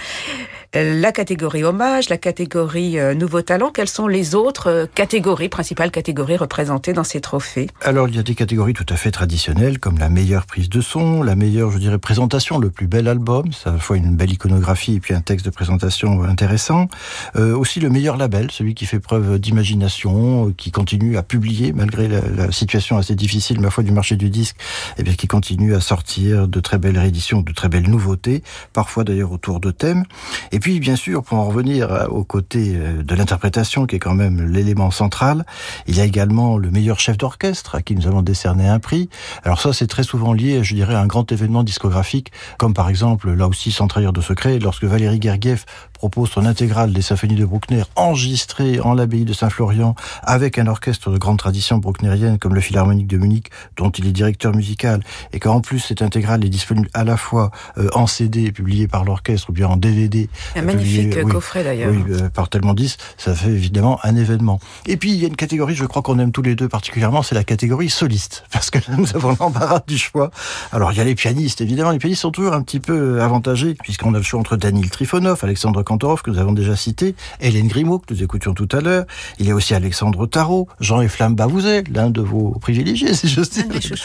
la 0.74 1.12
catégorie 1.12 1.64
hommage, 1.64 2.10
la 2.10 2.18
catégorie 2.18 2.98
euh, 2.98 3.14
nouveau 3.14 3.42
talent. 3.42 3.70
Quelles 3.70 3.88
sont 3.88 4.06
les 4.06 4.34
autres 4.36 4.70
euh, 4.70 4.86
catégories, 4.94 5.48
principales 5.48 5.90
catégories 5.90 6.36
représentées 6.36 6.92
dans 6.92 7.02
ces 7.02 7.20
trophées? 7.20 7.66
Alors, 7.80 8.08
il 8.08 8.14
y 8.14 8.18
a 8.18 8.22
des 8.22 8.34
catégories 8.50 8.72
tout 8.72 8.86
à 8.88 8.96
fait 8.96 9.12
traditionnelles, 9.12 9.78
comme 9.78 9.98
la 9.98 10.08
meilleure 10.08 10.44
prise 10.44 10.68
de 10.68 10.80
son, 10.80 11.22
la 11.22 11.36
meilleure, 11.36 11.70
je 11.70 11.78
dirais, 11.78 11.98
présentation, 11.98 12.58
le 12.58 12.68
plus 12.68 12.88
bel 12.88 13.06
album, 13.06 13.44
c'est 13.52 13.68
à 13.68 13.78
fois 13.78 13.96
une 13.96 14.16
belle 14.16 14.32
iconographie 14.32 14.96
et 14.96 14.98
puis 14.98 15.14
un 15.14 15.20
texte 15.20 15.46
de 15.46 15.50
présentation 15.50 16.24
intéressant. 16.24 16.88
Euh, 17.36 17.56
aussi 17.56 17.78
le 17.78 17.90
meilleur 17.90 18.16
label, 18.16 18.50
celui 18.50 18.74
qui 18.74 18.86
fait 18.86 18.98
preuve 18.98 19.38
d'imagination, 19.38 20.48
euh, 20.48 20.54
qui 20.56 20.72
continue 20.72 21.16
à 21.16 21.22
publier 21.22 21.72
malgré 21.72 22.08
la, 22.08 22.22
la, 22.22 22.50
situation 22.50 22.98
assez 22.98 23.14
difficile, 23.14 23.60
ma 23.60 23.70
foi, 23.70 23.84
du 23.84 23.92
marché 23.92 24.16
du 24.16 24.30
disque, 24.30 24.56
et 24.58 24.94
eh 24.98 25.02
bien 25.04 25.14
qui 25.14 25.28
continue 25.28 25.76
à 25.76 25.80
sortir 25.80 26.48
de 26.48 26.58
très 26.58 26.78
belles 26.78 26.98
rééditions, 26.98 27.42
de 27.42 27.52
très 27.52 27.68
belles 27.68 27.88
nouveautés, 27.88 28.42
parfois 28.72 29.04
d'ailleurs 29.04 29.30
autour 29.30 29.60
de 29.60 29.70
thèmes. 29.70 30.02
Et 30.50 30.58
puis, 30.58 30.80
bien 30.80 30.96
sûr, 30.96 31.22
pour 31.22 31.38
en 31.38 31.44
revenir 31.44 31.92
euh, 31.92 32.06
au 32.08 32.24
côté 32.24 32.72
euh, 32.74 33.04
de 33.04 33.14
l'interprétation, 33.14 33.86
qui 33.86 33.94
est 33.94 34.00
quand 34.00 34.16
même 34.16 34.44
l'élément 34.44 34.90
central, 34.90 35.46
il 35.86 35.96
y 35.96 36.00
a 36.00 36.04
également 36.04 36.58
le 36.58 36.72
meilleur 36.72 36.98
chef 36.98 37.16
d'orchestre 37.16 37.76
à 37.76 37.82
qui 37.82 37.94
nous 37.94 38.08
allons 38.08 38.22
décerner 38.22 38.39
un 38.48 38.78
prix. 38.78 39.08
Alors 39.44 39.60
ça, 39.60 39.72
c'est 39.72 39.86
très 39.86 40.02
souvent 40.02 40.32
lié, 40.32 40.62
je 40.62 40.74
dirais, 40.74 40.94
à 40.94 41.00
un 41.00 41.06
grand 41.06 41.30
événement 41.32 41.62
discographique, 41.62 42.32
comme 42.58 42.74
par 42.74 42.88
exemple, 42.88 43.32
là 43.32 43.48
aussi, 43.48 43.72
sans 43.72 43.88
trahir 43.88 44.12
de 44.12 44.20
secret, 44.20 44.58
lorsque 44.58 44.84
Valérie 44.84 45.20
Gergiev 45.20 45.64
propose 46.00 46.30
son 46.30 46.46
intégrale 46.46 46.94
des 46.94 47.02
symphonies 47.02 47.34
de 47.34 47.44
Bruckner 47.44 47.82
enregistrée 47.94 48.80
en 48.80 48.94
l'abbaye 48.94 49.26
de 49.26 49.34
Saint-Florian 49.34 49.94
avec 50.22 50.56
un 50.56 50.66
orchestre 50.66 51.10
de 51.10 51.18
grande 51.18 51.36
tradition 51.36 51.76
brucknerienne 51.76 52.38
comme 52.38 52.54
le 52.54 52.62
Philharmonique 52.62 53.06
de 53.06 53.18
Munich, 53.18 53.50
dont 53.76 53.90
il 53.90 54.06
est 54.06 54.12
directeur 54.12 54.56
musical, 54.56 55.02
et 55.34 55.40
qu'en 55.40 55.60
plus 55.60 55.78
cette 55.78 56.00
intégrale 56.00 56.42
est 56.42 56.48
disponible 56.48 56.88
à 56.94 57.04
la 57.04 57.18
fois 57.18 57.50
euh, 57.76 57.90
en 57.92 58.06
CD 58.06 58.50
publié 58.50 58.88
par 58.88 59.04
l'orchestre 59.04 59.50
ou 59.50 59.52
bien 59.52 59.68
en 59.68 59.76
DVD. 59.76 60.30
Un 60.56 60.62
magnifique 60.62 61.22
coffret 61.24 61.64
d'ailleurs. 61.64 61.92
Oui, 61.92 62.02
euh, 62.08 62.30
par 62.30 62.48
tellement 62.48 62.72
10, 62.72 62.96
ça 63.18 63.34
fait 63.34 63.50
évidemment 63.50 64.00
un 64.02 64.16
événement. 64.16 64.58
Et 64.86 64.96
puis 64.96 65.10
il 65.10 65.20
y 65.20 65.24
a 65.26 65.28
une 65.28 65.36
catégorie, 65.36 65.74
je 65.74 65.84
crois 65.84 66.00
qu'on 66.00 66.18
aime 66.18 66.32
tous 66.32 66.40
les 66.40 66.54
deux 66.54 66.70
particulièrement, 66.70 67.22
c'est 67.22 67.34
la 67.34 67.44
catégorie 67.44 67.90
soliste, 67.90 68.44
parce 68.52 68.70
que 68.70 68.78
là 68.78 68.96
nous 68.96 69.14
avons 69.14 69.36
l'embarras 69.38 69.82
du 69.86 69.98
choix. 69.98 70.30
Alors 70.72 70.92
il 70.92 70.96
y 70.96 71.02
a 71.02 71.04
les 71.04 71.14
pianistes, 71.14 71.60
évidemment, 71.60 71.90
les 71.90 71.98
pianistes 71.98 72.22
sont 72.22 72.30
toujours 72.30 72.54
un 72.54 72.62
petit 72.62 72.80
peu 72.80 73.20
avantagés, 73.20 73.74
puisqu'on 73.74 74.14
a 74.14 74.16
le 74.16 74.24
choix 74.24 74.40
entre 74.40 74.56
Daniel 74.56 74.88
Trifonov, 74.88 75.40
Alexandre 75.42 75.82
Kantorov, 75.90 76.22
que 76.22 76.30
nous 76.30 76.38
avons 76.38 76.52
déjà 76.52 76.76
cité, 76.76 77.16
Hélène 77.40 77.66
Grimaud, 77.66 77.98
que 77.98 78.14
nous 78.14 78.22
écoutions 78.22 78.54
tout 78.54 78.68
à 78.70 78.80
l'heure. 78.80 79.06
Il 79.40 79.46
y 79.46 79.50
a 79.50 79.56
aussi 79.56 79.74
Alexandre 79.74 80.24
Tarot, 80.28 80.68
Jean-Eflamme 80.78 81.34
Bavouzet, 81.34 81.82
l'un 81.92 82.10
de 82.10 82.20
vos 82.20 82.50
privilégiés, 82.60 83.12
si 83.14 83.26
je 83.26 83.40
dire. 83.40 83.64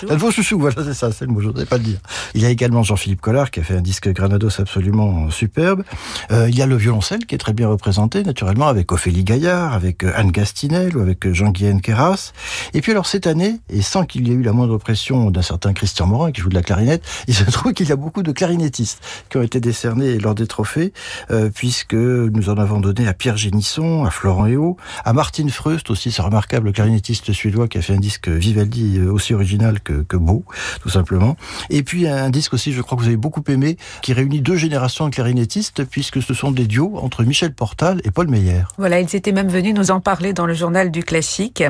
Un 0.09 0.15
de 0.15 0.19
vos 0.19 0.31
chouchous, 0.31 0.59
voilà, 0.59 0.83
c'est 0.83 0.95
ça, 0.95 1.11
c'est 1.11 1.25
le 1.25 1.31
mot, 1.31 1.41
je 1.41 1.47
voudrais 1.47 1.67
pas 1.67 1.77
le 1.77 1.83
dire. 1.83 1.99
Il 2.33 2.41
y 2.41 2.45
a 2.45 2.49
également 2.49 2.81
Jean-Philippe 2.81 3.21
Collard, 3.21 3.51
qui 3.51 3.59
a 3.59 3.63
fait 3.63 3.75
un 3.75 3.81
disque 3.81 4.09
Granados 4.11 4.59
absolument 4.59 5.29
superbe. 5.29 5.83
Euh, 6.31 6.49
il 6.49 6.57
y 6.57 6.63
a 6.63 6.65
le 6.65 6.75
violoncelle, 6.75 7.27
qui 7.27 7.35
est 7.35 7.37
très 7.37 7.53
bien 7.53 7.67
représenté, 7.67 8.23
naturellement, 8.23 8.67
avec 8.67 8.91
Ophélie 8.91 9.23
Gaillard, 9.23 9.73
avec 9.73 10.03
euh, 10.03 10.11
Anne 10.15 10.31
Gastinel, 10.31 10.97
ou 10.97 11.01
avec 11.01 11.27
euh, 11.27 11.35
Jean-Guyenne 11.35 11.81
Keras. 11.81 12.33
Et 12.73 12.81
puis 12.81 12.93
alors, 12.93 13.05
cette 13.05 13.27
année, 13.27 13.59
et 13.69 13.83
sans 13.83 14.05
qu'il 14.05 14.27
y 14.27 14.31
ait 14.31 14.35
eu 14.35 14.41
la 14.41 14.53
moindre 14.53 14.79
pression 14.79 15.29
d'un 15.29 15.43
certain 15.43 15.73
Christian 15.73 16.07
Morin, 16.07 16.31
qui 16.31 16.41
joue 16.41 16.49
de 16.49 16.55
la 16.55 16.63
clarinette, 16.63 17.03
il 17.27 17.35
se 17.35 17.43
trouve 17.43 17.73
qu'il 17.73 17.89
y 17.89 17.91
a 17.91 17.95
beaucoup 17.95 18.23
de 18.23 18.31
clarinettistes 18.31 19.03
qui 19.29 19.37
ont 19.37 19.43
été 19.43 19.59
décernés 19.59 20.17
lors 20.17 20.33
des 20.33 20.47
trophées, 20.47 20.93
euh, 21.29 21.49
puisque 21.53 21.74
nous 21.93 22.49
en 22.49 22.57
avons 22.57 22.79
donné 22.79 23.07
à 23.07 23.13
Pierre 23.13 23.37
Génisson, 23.37 24.05
à 24.05 24.09
Florent 24.09 24.45
Héo, 24.45 24.77
à 25.03 25.13
Martin 25.13 25.47
Freust 25.49 25.89
aussi, 25.89 26.11
ce 26.11 26.21
remarquable 26.21 26.71
clarinettiste 26.71 27.33
suédois 27.33 27.67
qui 27.67 27.77
a 27.77 27.81
fait 27.81 27.93
un 27.93 27.99
disque 27.99 28.27
Vivaldi 28.27 28.97
euh, 28.97 29.11
aussi 29.11 29.33
original 29.33 29.79
que, 29.81 30.17
beau, 30.17 30.43
tout 30.81 30.89
simplement. 30.89 31.35
Et 31.69 31.83
puis 31.83 32.07
un 32.07 32.29
disque 32.29 32.53
aussi, 32.53 32.71
je 32.73 32.81
crois 32.81 32.97
que 32.97 33.03
vous 33.03 33.07
avez 33.07 33.17
beaucoup 33.17 33.43
aimé, 33.47 33.77
qui 34.01 34.13
réunit 34.13 34.41
deux 34.41 34.55
générations 34.55 35.09
de 35.09 35.13
clarinettistes, 35.13 35.85
puisque 35.85 36.21
ce 36.21 36.33
sont 36.33 36.51
des 36.51 36.65
duos 36.65 36.97
entre 36.97 37.23
Michel 37.23 37.53
Portal 37.53 38.01
et 38.03 38.11
Paul 38.11 38.27
Meyer. 38.27 38.63
Voilà, 38.77 38.99
ils 38.99 39.15
étaient 39.15 39.31
même 39.31 39.49
venus 39.49 39.73
nous 39.73 39.91
en 39.91 39.99
parler 39.99 40.33
dans 40.33 40.45
le 40.45 40.53
journal 40.53 40.91
du 40.91 41.03
classique. 41.03 41.63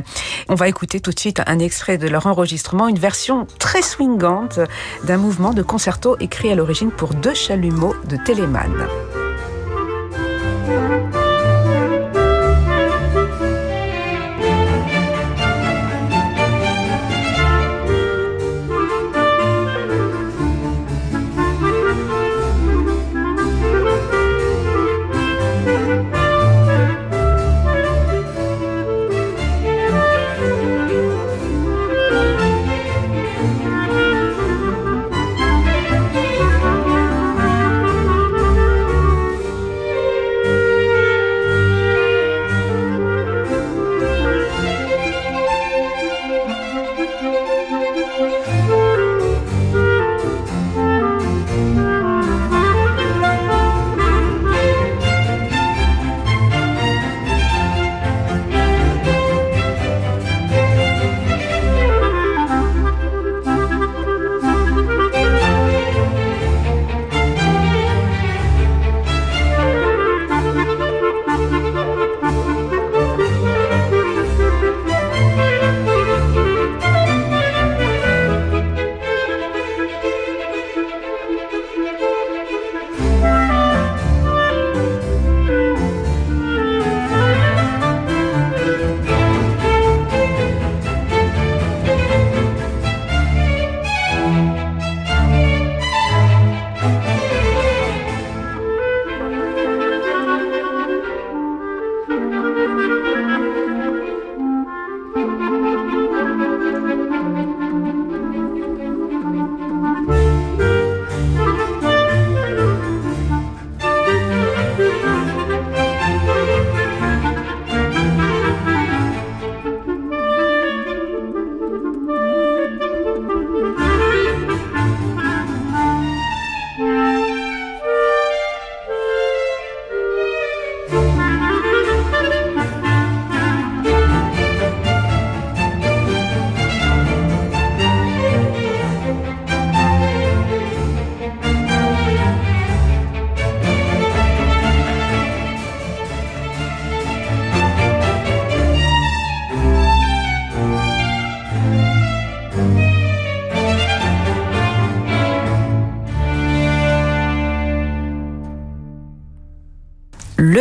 On 0.50 0.56
va 0.56 0.68
écouter 0.68 1.00
tout 1.00 1.12
de 1.12 1.20
suite 1.20 1.42
un 1.48 1.60
extrait 1.60 1.98
de 1.98 2.08
leur 2.08 2.28
enregistrement, 2.28 2.88
une 2.88 3.00
version 3.00 3.48
très 3.60 3.82
swingante 3.82 4.60
d'un 5.06 5.18
mouvement 5.18 5.54
de 5.54 5.64
concerto 5.64 6.18
écrit 6.20 6.52
à 6.52 6.56
l'origine 6.56 6.92
pour 6.92 7.14
deux 7.14 7.34
chalumeaux 7.34 7.96
de 8.08 8.18
Thank 10.66 10.90
you. 10.90 10.95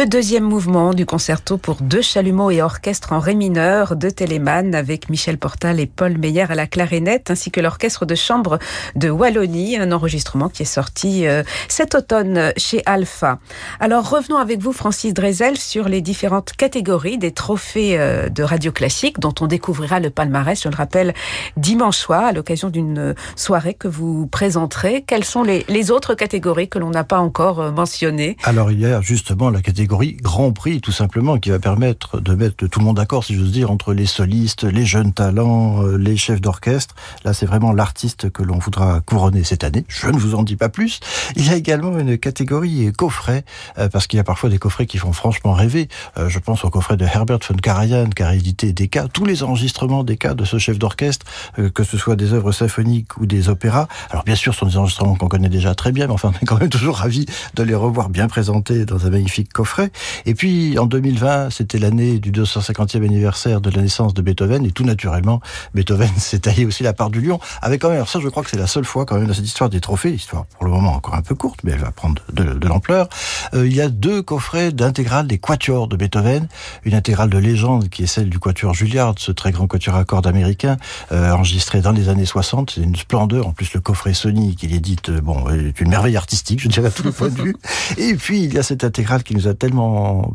Le 0.04 0.10
deuxième 0.10 0.44
mouvement 0.44 0.92
du 0.92 1.06
concerto 1.06 1.56
pour 1.56 1.76
deux 1.76 2.02
chalumeaux 2.02 2.50
et 2.50 2.60
orchestre 2.60 3.14
en 3.14 3.20
ré 3.20 3.34
mineur 3.34 3.96
de 3.96 4.10
Téléman 4.10 4.74
avec 4.74 5.08
Michel 5.08 5.38
Portal 5.38 5.80
et 5.80 5.86
Paul 5.86 6.18
Meyer 6.18 6.44
à 6.50 6.54
la 6.54 6.66
clarinette 6.66 7.30
ainsi 7.30 7.50
que 7.50 7.58
l'orchestre 7.58 8.04
de 8.04 8.14
chambre 8.14 8.58
de 8.96 9.08
Wallonie, 9.08 9.78
un 9.78 9.92
enregistrement 9.92 10.50
qui 10.50 10.60
est 10.60 10.66
sorti 10.66 11.26
euh, 11.26 11.42
cet 11.68 11.94
automne 11.94 12.52
chez 12.58 12.82
Alpha. 12.84 13.38
Alors 13.80 14.10
revenons 14.10 14.36
avec 14.36 14.60
vous 14.60 14.74
Francis 14.74 15.14
Drezel 15.14 15.56
sur 15.56 15.88
les 15.88 16.02
différentes 16.02 16.52
catégories 16.52 17.16
des 17.16 17.32
trophées 17.32 17.98
euh, 17.98 18.28
de 18.28 18.42
radio 18.42 18.72
classique 18.72 19.20
dont 19.20 19.34
on 19.40 19.46
découvrira 19.46 20.00
le 20.00 20.10
palmarès, 20.10 20.62
je 20.62 20.68
le 20.68 20.76
rappelle, 20.76 21.14
dimanche 21.56 21.96
soir 21.96 22.26
à 22.26 22.32
l'occasion 22.32 22.68
d'une 22.68 23.14
soirée 23.36 23.72
que 23.72 23.88
vous 23.88 24.26
présenterez. 24.26 25.02
Quelles 25.06 25.24
sont 25.24 25.44
les, 25.44 25.64
les 25.70 25.90
autres 25.90 26.12
catégories 26.12 26.68
que 26.68 26.78
l'on 26.78 26.90
n'a 26.90 27.04
pas 27.04 27.20
encore 27.20 27.60
euh, 27.60 27.70
mentionnées? 27.70 28.36
Alors 28.44 28.68
a 28.68 29.00
justement 29.00 29.48
la 29.48 29.62
catégorie 29.62 29.93
Grand 30.02 30.52
Prix, 30.52 30.80
tout 30.80 30.92
simplement, 30.92 31.38
qui 31.38 31.50
va 31.50 31.58
permettre 31.58 32.20
de 32.20 32.34
mettre 32.34 32.66
tout 32.66 32.80
le 32.80 32.84
monde 32.84 32.96
d'accord, 32.96 33.24
si 33.24 33.34
j'ose 33.34 33.52
dire, 33.52 33.70
entre 33.70 33.92
les 33.92 34.06
solistes, 34.06 34.64
les 34.64 34.84
jeunes 34.84 35.12
talents, 35.12 35.84
euh, 35.84 35.96
les 35.96 36.16
chefs 36.16 36.40
d'orchestre. 36.40 36.94
Là, 37.24 37.32
c'est 37.32 37.46
vraiment 37.46 37.72
l'artiste 37.72 38.30
que 38.30 38.42
l'on 38.42 38.58
voudra 38.58 39.00
couronner 39.00 39.44
cette 39.44 39.62
année. 39.62 39.84
Je 39.88 40.08
ne 40.08 40.18
vous 40.18 40.34
en 40.34 40.42
dis 40.42 40.56
pas 40.56 40.68
plus. 40.68 41.00
Il 41.36 41.46
y 41.46 41.50
a 41.50 41.54
également 41.54 41.96
une 41.98 42.18
catégorie 42.18 42.92
coffret, 42.92 43.44
euh, 43.78 43.88
parce 43.88 44.06
qu'il 44.06 44.16
y 44.16 44.20
a 44.20 44.24
parfois 44.24 44.50
des 44.50 44.58
coffrets 44.58 44.86
qui 44.86 44.98
font 44.98 45.12
franchement 45.12 45.52
rêver. 45.52 45.88
Euh, 46.18 46.28
je 46.28 46.38
pense 46.38 46.64
au 46.64 46.70
coffret 46.70 46.96
de 46.96 47.04
Herbert 47.04 47.38
von 47.48 47.54
Karajan, 47.54 48.10
qui 48.10 48.22
a 48.22 48.34
édité 48.34 48.72
des 48.72 48.88
cas, 48.88 49.06
tous 49.06 49.24
les 49.24 49.42
enregistrements 49.42 50.02
des 50.02 50.16
cas 50.16 50.34
de 50.34 50.44
ce 50.44 50.58
chef 50.58 50.78
d'orchestre, 50.78 51.26
que 51.72 51.84
ce 51.84 51.96
soit 51.96 52.16
des 52.16 52.32
œuvres 52.32 52.52
symphoniques 52.52 53.16
ou 53.18 53.26
des 53.26 53.48
opéras. 53.48 53.86
Alors 54.10 54.24
bien 54.24 54.34
sûr, 54.34 54.54
ce 54.54 54.60
sont 54.60 54.66
des 54.66 54.76
enregistrements 54.76 55.14
qu'on 55.14 55.28
connaît 55.28 55.48
déjà 55.48 55.74
très 55.74 55.92
bien, 55.92 56.06
mais 56.08 56.12
enfin, 56.12 56.32
on 56.34 56.42
est 56.42 56.46
quand 56.46 56.58
même 56.58 56.68
toujours 56.68 56.96
ravis 56.96 57.26
de 57.54 57.62
les 57.62 57.74
revoir 57.74 58.08
bien 58.08 58.28
présentés 58.28 58.84
dans 58.84 59.06
un 59.06 59.10
magnifique 59.10 59.52
coffret 59.52 59.83
et 60.26 60.34
puis 60.34 60.78
en 60.78 60.86
2020, 60.86 61.50
c'était 61.50 61.78
l'année 61.78 62.18
du 62.18 62.32
250e 62.32 63.04
anniversaire 63.04 63.60
de 63.60 63.70
la 63.70 63.82
naissance 63.82 64.14
de 64.14 64.22
Beethoven, 64.22 64.64
et 64.64 64.70
tout 64.70 64.84
naturellement, 64.84 65.40
Beethoven 65.74 66.10
s'est 66.16 66.40
taillé 66.40 66.64
aussi 66.64 66.82
la 66.82 66.92
part 66.92 67.10
du 67.10 67.20
lion, 67.20 67.40
avec 67.62 67.82
quand 67.82 67.90
même, 67.90 68.06
ça 68.06 68.20
je 68.20 68.28
crois 68.28 68.42
que 68.42 68.50
c'est 68.50 68.58
la 68.58 68.66
seule 68.66 68.84
fois 68.84 69.04
quand 69.04 69.16
même 69.16 69.26
dans 69.26 69.34
cette 69.34 69.44
histoire 69.44 69.70
des 69.70 69.80
trophées, 69.80 70.12
histoire 70.12 70.46
pour 70.46 70.64
le 70.64 70.70
moment 70.70 70.94
encore 70.94 71.14
un 71.14 71.22
peu 71.22 71.34
courte, 71.34 71.60
mais 71.64 71.72
elle 71.72 71.80
va 71.80 71.90
prendre 71.90 72.22
de, 72.32 72.66
l'ampleur, 72.66 73.08
euh, 73.54 73.66
il 73.66 73.74
y 73.74 73.80
a 73.80 73.88
deux 73.88 74.22
coffrets 74.22 74.72
d'intégrales 74.72 75.26
des 75.26 75.38
quatuors 75.38 75.88
de 75.88 75.96
Beethoven, 75.96 76.48
une 76.84 76.94
intégrale 76.94 77.30
de 77.30 77.38
légende 77.38 77.88
qui 77.88 78.04
est 78.04 78.06
celle 78.06 78.30
du 78.30 78.38
quatuor 78.38 78.74
Juilliard, 78.74 79.14
ce 79.18 79.32
très 79.32 79.52
grand 79.52 79.66
quatuor 79.66 79.96
à 79.96 80.04
cordes 80.04 80.26
américain, 80.26 80.76
euh, 81.12 81.32
enregistré 81.32 81.80
dans 81.80 81.92
les 81.92 82.08
années 82.08 82.24
60, 82.24 82.72
c'est 82.74 82.80
une 82.80 82.96
splendeur, 82.96 83.46
en 83.46 83.52
plus 83.52 83.72
le 83.74 83.80
coffret 83.80 84.14
Sony 84.14 84.56
qui 84.56 84.66
l'édite, 84.66 85.10
euh, 85.10 85.20
bon, 85.20 85.48
est 85.50 85.80
une 85.80 85.88
merveille 85.88 86.16
artistique, 86.16 86.60
je 86.60 86.68
dirais 86.68 86.88
à 86.88 86.90
tous 86.90 87.02
les 87.02 87.12
points 87.12 87.28
de 87.28 87.42
vue, 87.42 87.56
et 87.98 88.14
puis 88.14 88.42
il 88.42 88.54
y 88.54 88.58
a 88.58 88.62
cette 88.62 88.84
intégrale 88.84 89.22
qui 89.22 89.34
nous 89.34 89.48
a 89.48 89.54
tellement 89.54 89.73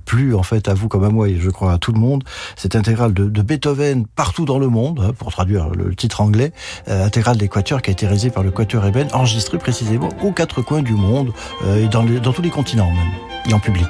plu 0.06 0.36
en 0.36 0.44
fait 0.44 0.68
à 0.68 0.74
vous 0.74 0.88
comme 0.88 1.04
à 1.04 1.10
moi 1.10 1.30
et 1.30 1.38
je 1.40 1.50
crois 1.50 1.74
à 1.74 1.78
tout 1.78 1.92
le 1.92 2.00
monde. 2.00 2.24
Cette 2.56 2.76
intégrale 2.76 3.14
de, 3.14 3.42
Beethoven 3.42 4.06
partout 4.06 4.46
dans 4.46 4.60
le 4.60 4.68
monde, 4.68 5.02
hein, 5.04 5.14
pour 5.18 5.32
traduire 5.32 5.70
le, 5.70 5.96
titre 5.96 6.22
anglais, 6.22 6.52
euh, 6.88 7.06
intégrale 7.06 7.38
des 7.38 7.50
qui 7.50 7.74
a 7.90 7.92
été 7.92 8.06
réalisée 8.06 8.30
par 8.30 8.44
le 8.44 8.52
Quatuor 8.52 8.86
Eben, 8.86 9.08
enregistrée 9.14 9.58
précisément 9.58 10.10
aux 10.24 10.32
quatre 10.32 10.62
coins 10.62 10.82
du 10.82 10.94
monde 10.94 11.32
euh, 11.66 11.84
et 11.84 11.88
dans, 11.88 12.04
dans 12.04 12.34
tous 12.34 12.42
les 12.42 12.50
continents 12.50 12.92
même, 12.92 13.12
et 13.48 13.54
en 13.54 13.60
public. 13.60 13.88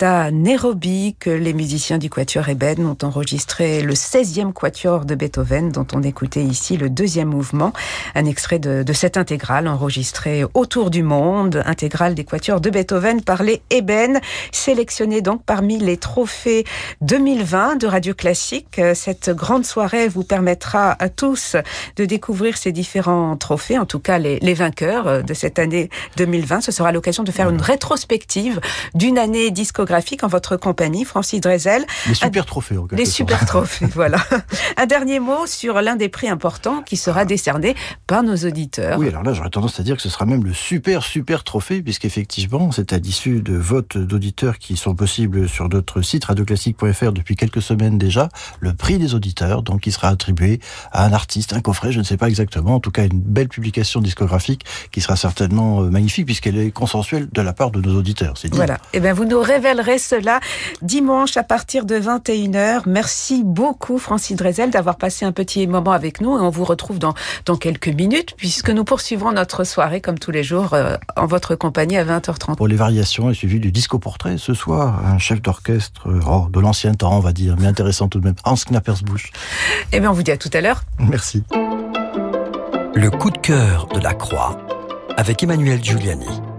C'est 0.00 0.06
à 0.06 0.30
Nairobi 0.30 1.14
que 1.20 1.28
les 1.28 1.52
musiciens 1.52 1.98
du 1.98 2.08
Quatuor 2.08 2.48
Eben 2.48 2.86
ont 2.86 2.96
enregistré 3.02 3.82
le 3.82 3.92
16e 3.92 4.50
Quatuor 4.54 5.04
de 5.04 5.14
Beethoven, 5.14 5.72
dont 5.72 5.86
on 5.92 6.02
écoutait 6.02 6.42
ici 6.42 6.78
le 6.78 6.88
deuxième 6.88 7.28
mouvement. 7.28 7.74
Un 8.14 8.24
extrait 8.24 8.58
de, 8.58 8.82
de 8.82 8.92
cette 8.94 9.18
intégrale 9.18 9.68
enregistrée 9.68 10.42
autour 10.54 10.88
du 10.88 11.02
monde, 11.02 11.62
intégrale 11.66 12.14
des 12.14 12.24
Quatuors 12.24 12.62
de 12.62 12.70
Beethoven 12.70 13.20
par 13.20 13.42
les 13.42 13.60
Eben, 13.68 14.20
sélectionnée 14.52 15.20
donc 15.20 15.42
parmi 15.44 15.78
les 15.78 15.98
trophées 15.98 16.64
2020 17.02 17.76
de 17.76 17.86
Radio 17.86 18.14
Classique. 18.14 18.80
Cette 18.94 19.28
grande 19.28 19.66
soirée 19.66 20.08
vous 20.08 20.24
permettra 20.24 20.92
à 20.92 21.10
tous 21.10 21.56
de 21.96 22.06
découvrir 22.06 22.56
ces 22.56 22.72
différents 22.72 23.36
trophées, 23.36 23.78
en 23.78 23.84
tout 23.84 24.00
cas 24.00 24.16
les, 24.16 24.38
les 24.38 24.54
vainqueurs 24.54 25.22
de 25.22 25.34
cette 25.34 25.58
année 25.58 25.90
2020. 26.16 26.62
Ce 26.62 26.72
sera 26.72 26.90
l'occasion 26.90 27.22
de 27.22 27.30
faire 27.30 27.50
une 27.50 27.60
rétrospective 27.60 28.62
d'une 28.94 29.18
année 29.18 29.50
discographique 29.50 29.89
en 30.22 30.28
votre 30.28 30.56
compagnie, 30.56 31.04
Francis 31.04 31.40
Drezel. 31.40 31.84
Les 32.06 32.14
super 32.14 32.46
trophées, 32.46 32.76
en 32.76 32.86
Les 32.92 33.04
super 33.04 33.44
trophées, 33.46 33.86
voilà. 33.86 34.18
Un 34.76 34.86
dernier 34.86 35.20
mot 35.20 35.46
sur 35.46 35.80
l'un 35.80 35.96
des 35.96 36.08
prix 36.08 36.28
importants 36.28 36.82
qui 36.82 36.96
sera 36.96 37.24
décerné 37.24 37.74
par 38.06 38.22
nos 38.22 38.36
auditeurs. 38.36 38.98
Oui, 38.98 39.08
alors 39.08 39.22
là, 39.22 39.32
j'aurais 39.32 39.50
tendance 39.50 39.78
à 39.80 39.82
dire 39.82 39.96
que 39.96 40.02
ce 40.02 40.08
sera 40.08 40.26
même 40.26 40.44
le 40.44 40.54
super, 40.54 41.02
super 41.02 41.44
trophée, 41.44 41.82
puisqu'effectivement, 41.82 42.72
c'est 42.72 42.92
à 42.92 42.98
l'issue 42.98 43.42
de 43.42 43.56
votes 43.56 43.98
d'auditeurs 43.98 44.58
qui 44.58 44.76
sont 44.76 44.94
possibles 44.94 45.48
sur 45.48 45.68
notre 45.68 46.02
site 46.02 46.24
radioclassique.fr 46.24 47.12
depuis 47.12 47.36
quelques 47.36 47.62
semaines 47.62 47.98
déjà, 47.98 48.28
le 48.60 48.74
prix 48.74 48.98
des 48.98 49.14
auditeurs, 49.14 49.62
donc 49.62 49.80
qui 49.80 49.92
sera 49.92 50.08
attribué 50.08 50.60
à 50.92 51.04
un 51.04 51.12
artiste, 51.12 51.52
un 51.52 51.60
coffret, 51.60 51.92
je 51.92 51.98
ne 51.98 52.04
sais 52.04 52.16
pas 52.16 52.28
exactement, 52.28 52.76
en 52.76 52.80
tout 52.80 52.90
cas 52.90 53.04
une 53.04 53.20
belle 53.20 53.48
publication 53.48 54.00
discographique 54.00 54.64
qui 54.92 55.00
sera 55.00 55.16
certainement 55.16 55.82
euh, 55.82 55.90
magnifique 55.90 56.26
puisqu'elle 56.26 56.58
est 56.58 56.70
consensuelle 56.70 57.28
de 57.30 57.42
la 57.42 57.52
part 57.52 57.70
de 57.70 57.80
nos 57.80 57.98
auditeurs. 57.98 58.36
C'est 58.36 58.54
Voilà. 58.54 58.78
Eh 58.92 59.00
bien, 59.00 59.12
vous 59.12 59.24
nous 59.24 59.40
révélerez 59.40 59.79
cela 59.98 60.40
dimanche 60.82 61.36
à 61.36 61.42
partir 61.42 61.84
de 61.84 61.96
21h. 61.96 62.82
Merci 62.86 63.42
beaucoup, 63.44 63.98
Francis 63.98 64.36
Drezel, 64.36 64.70
d'avoir 64.70 64.96
passé 64.96 65.24
un 65.24 65.32
petit 65.32 65.66
moment 65.66 65.92
avec 65.92 66.20
nous 66.20 66.36
et 66.36 66.40
on 66.40 66.50
vous 66.50 66.64
retrouve 66.64 66.98
dans, 66.98 67.14
dans 67.46 67.56
quelques 67.56 67.88
minutes 67.88 68.34
puisque 68.36 68.70
nous 68.70 68.84
poursuivrons 68.84 69.32
notre 69.32 69.64
soirée 69.64 70.00
comme 70.00 70.18
tous 70.18 70.30
les 70.30 70.42
jours 70.42 70.74
euh, 70.74 70.96
en 71.16 71.26
votre 71.26 71.54
compagnie 71.54 71.96
à 71.96 72.04
20h30. 72.04 72.56
Pour 72.56 72.68
les 72.68 72.76
variations, 72.76 73.30
il 73.30 73.34
suivi 73.34 73.60
du 73.60 73.72
disco 73.72 73.98
portrait 73.98 74.36
ce 74.38 74.54
soir, 74.54 75.04
un 75.06 75.18
chef 75.18 75.40
d'orchestre 75.40 76.08
euh, 76.08 76.20
oh, 76.26 76.46
de 76.50 76.60
l'ancien 76.60 76.94
temps, 76.94 77.16
on 77.16 77.20
va 77.20 77.32
dire, 77.32 77.56
mais 77.58 77.66
intéressant 77.66 78.08
tout 78.08 78.20
de 78.20 78.24
même, 78.24 78.36
Hans 78.44 78.56
Knappersbusch. 78.56 79.32
Eh 79.92 80.00
bien, 80.00 80.10
on 80.10 80.14
vous 80.14 80.22
dit 80.22 80.32
à 80.32 80.36
tout 80.36 80.50
à 80.52 80.60
l'heure. 80.60 80.82
Merci. 80.98 81.42
Le 82.94 83.10
coup 83.10 83.30
de 83.30 83.38
cœur 83.38 83.86
de 83.88 84.00
la 84.00 84.14
Croix 84.14 84.58
avec 85.16 85.42
Emmanuel 85.42 85.82
Giuliani. 85.82 86.49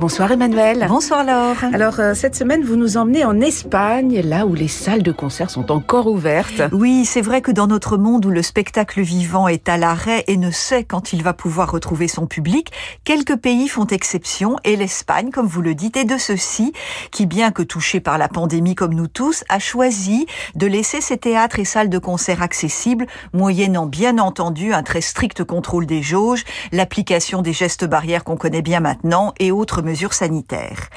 Bonsoir 0.00 0.30
Emmanuel. 0.30 0.86
Bonsoir 0.88 1.24
Laure. 1.24 1.56
Alors 1.74 1.98
euh, 1.98 2.14
cette 2.14 2.36
semaine, 2.36 2.62
vous 2.62 2.76
nous 2.76 2.96
emmenez 2.96 3.24
en 3.24 3.40
Espagne, 3.40 4.20
là 4.20 4.46
où 4.46 4.54
les 4.54 4.68
salles 4.68 5.02
de 5.02 5.10
concert 5.10 5.50
sont 5.50 5.72
encore 5.72 6.06
ouvertes. 6.06 6.62
Oui, 6.70 7.04
c'est 7.04 7.20
vrai 7.20 7.40
que 7.40 7.50
dans 7.50 7.66
notre 7.66 7.96
monde 7.96 8.24
où 8.24 8.30
le 8.30 8.42
spectacle 8.42 9.00
vivant 9.00 9.48
est 9.48 9.68
à 9.68 9.76
l'arrêt 9.76 10.22
et 10.28 10.36
ne 10.36 10.52
sait 10.52 10.84
quand 10.84 11.12
il 11.12 11.24
va 11.24 11.32
pouvoir 11.32 11.72
retrouver 11.72 12.06
son 12.06 12.28
public, 12.28 12.70
quelques 13.02 13.34
pays 13.34 13.66
font 13.66 13.86
exception 13.86 14.54
et 14.62 14.76
l'Espagne, 14.76 15.30
comme 15.30 15.48
vous 15.48 15.62
le 15.62 15.74
dites, 15.74 15.96
est 15.96 16.04
de 16.04 16.16
ceux-ci 16.16 16.72
qui, 17.10 17.26
bien 17.26 17.50
que 17.50 17.64
touché 17.64 17.98
par 17.98 18.18
la 18.18 18.28
pandémie 18.28 18.76
comme 18.76 18.94
nous 18.94 19.08
tous, 19.08 19.42
a 19.48 19.58
choisi 19.58 20.26
de 20.54 20.68
laisser 20.68 21.00
ses 21.00 21.18
théâtres 21.18 21.58
et 21.58 21.64
salles 21.64 21.90
de 21.90 21.98
concert 21.98 22.40
accessibles, 22.40 23.06
moyennant 23.32 23.86
bien 23.86 24.18
entendu 24.18 24.72
un 24.72 24.84
très 24.84 25.00
strict 25.00 25.42
contrôle 25.42 25.86
des 25.86 26.02
jauges, 26.02 26.44
l'application 26.70 27.42
des 27.42 27.52
gestes 27.52 27.84
barrières 27.84 28.22
qu'on 28.22 28.36
connaît 28.36 28.62
bien 28.62 28.78
maintenant 28.78 29.34
et 29.40 29.50
autres 29.50 29.82
mesures 29.88 30.12
sanitaires. 30.12 30.90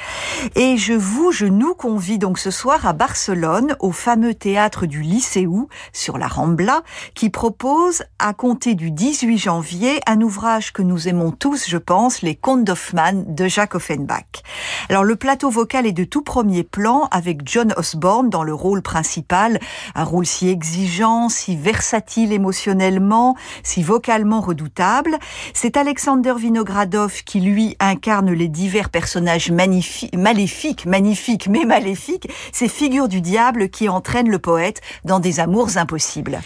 Et 0.56 0.76
je 0.76 0.92
vous, 0.92 1.32
je 1.32 1.46
nous 1.46 1.74
convie 1.76 2.18
donc 2.18 2.38
ce 2.38 2.52
soir 2.52 2.86
à 2.86 2.92
Barcelone, 2.92 3.78
au 3.80 3.94
fameux 3.94 4.34
théâtre 4.34 4.86
du 4.86 5.02
Lycéou, 5.02 5.70
sur 5.94 6.18
la 6.18 6.28
Rambla, 6.28 6.82
qui 7.16 7.30
propose, 7.30 8.04
à 8.20 8.34
compter 8.34 8.76
du 8.76 8.92
18 8.92 9.38
janvier, 9.38 10.02
un 10.08 10.20
ouvrage 10.20 10.74
que 10.74 10.82
nous 10.82 11.08
aimons 11.08 11.32
tous, 11.32 11.70
je 11.70 11.78
pense, 11.78 12.22
Les 12.22 12.36
Contes 12.36 12.66
d'Hoffmann 12.66 13.34
de 13.34 13.48
Jacques 13.48 13.76
Offenbach. 13.76 14.44
Alors 14.90 15.06
le 15.06 15.16
plateau 15.16 15.50
vocal 15.50 15.86
est 15.86 15.94
de 15.94 16.04
tout 16.04 16.22
premier 16.22 16.64
plan, 16.64 17.08
avec 17.12 17.48
John 17.48 17.74
Osborne 17.78 18.30
dans 18.30 18.44
le 18.44 18.54
rôle 18.54 18.82
principal, 18.82 19.58
un 19.96 20.04
rôle 20.04 20.26
si 20.26 20.50
exigeant, 20.50 21.30
si 21.30 21.56
versatile 21.56 22.34
émotionnellement, 22.34 23.38
si 23.64 23.84
vocalement 23.84 24.42
redoutable. 24.42 25.18
C'est 25.54 25.78
Alexander 25.78 26.34
Vinogradov 26.38 27.24
qui, 27.24 27.40
lui, 27.40 27.78
incarne 27.80 28.32
les 28.32 28.48
divers 28.48 28.81
personnages 28.90 29.52
magnifiques, 29.52 30.16
maléfiques, 30.16 30.86
magnifiques 30.86 31.48
mais 31.48 31.66
maléfiques, 31.66 32.30
ces 32.52 32.68
figures 32.68 33.08
du 33.08 33.22
diable 33.22 33.70
qui 33.70 33.90
entraînent 33.90 34.30
le 34.30 34.40
poète 34.40 34.82
dans 35.06 35.20
des 35.20 35.40
amours 35.40 35.78
impossibles. 35.78 36.42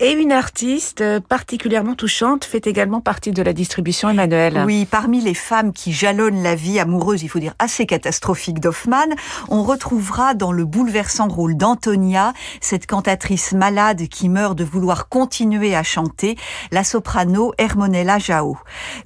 Et 0.00 0.12
une 0.12 0.30
artiste 0.30 1.02
particulièrement 1.28 1.96
touchante 1.96 2.44
fait 2.44 2.68
également 2.68 3.00
partie 3.00 3.32
de 3.32 3.42
la 3.42 3.52
distribution 3.52 4.08
Emmanuel. 4.08 4.62
Oui, 4.64 4.86
parmi 4.88 5.20
les 5.20 5.34
femmes 5.34 5.72
qui 5.72 5.92
jalonnent 5.92 6.40
la 6.40 6.54
vie 6.54 6.78
amoureuse, 6.78 7.24
il 7.24 7.28
faut 7.28 7.40
dire 7.40 7.54
assez 7.58 7.84
catastrophique 7.84 8.60
d'Hoffmann, 8.60 9.12
on 9.48 9.64
retrouvera 9.64 10.34
dans 10.34 10.52
le 10.52 10.64
bouleversant 10.64 11.26
rôle 11.26 11.56
d'Antonia, 11.56 12.32
cette 12.60 12.86
cantatrice 12.86 13.54
malade 13.54 14.06
qui 14.06 14.28
meurt 14.28 14.56
de 14.56 14.62
vouloir 14.62 15.08
continuer 15.08 15.74
à 15.74 15.82
chanter, 15.82 16.36
la 16.70 16.84
soprano 16.84 17.52
Hermonella 17.58 18.20
Jao. 18.20 18.56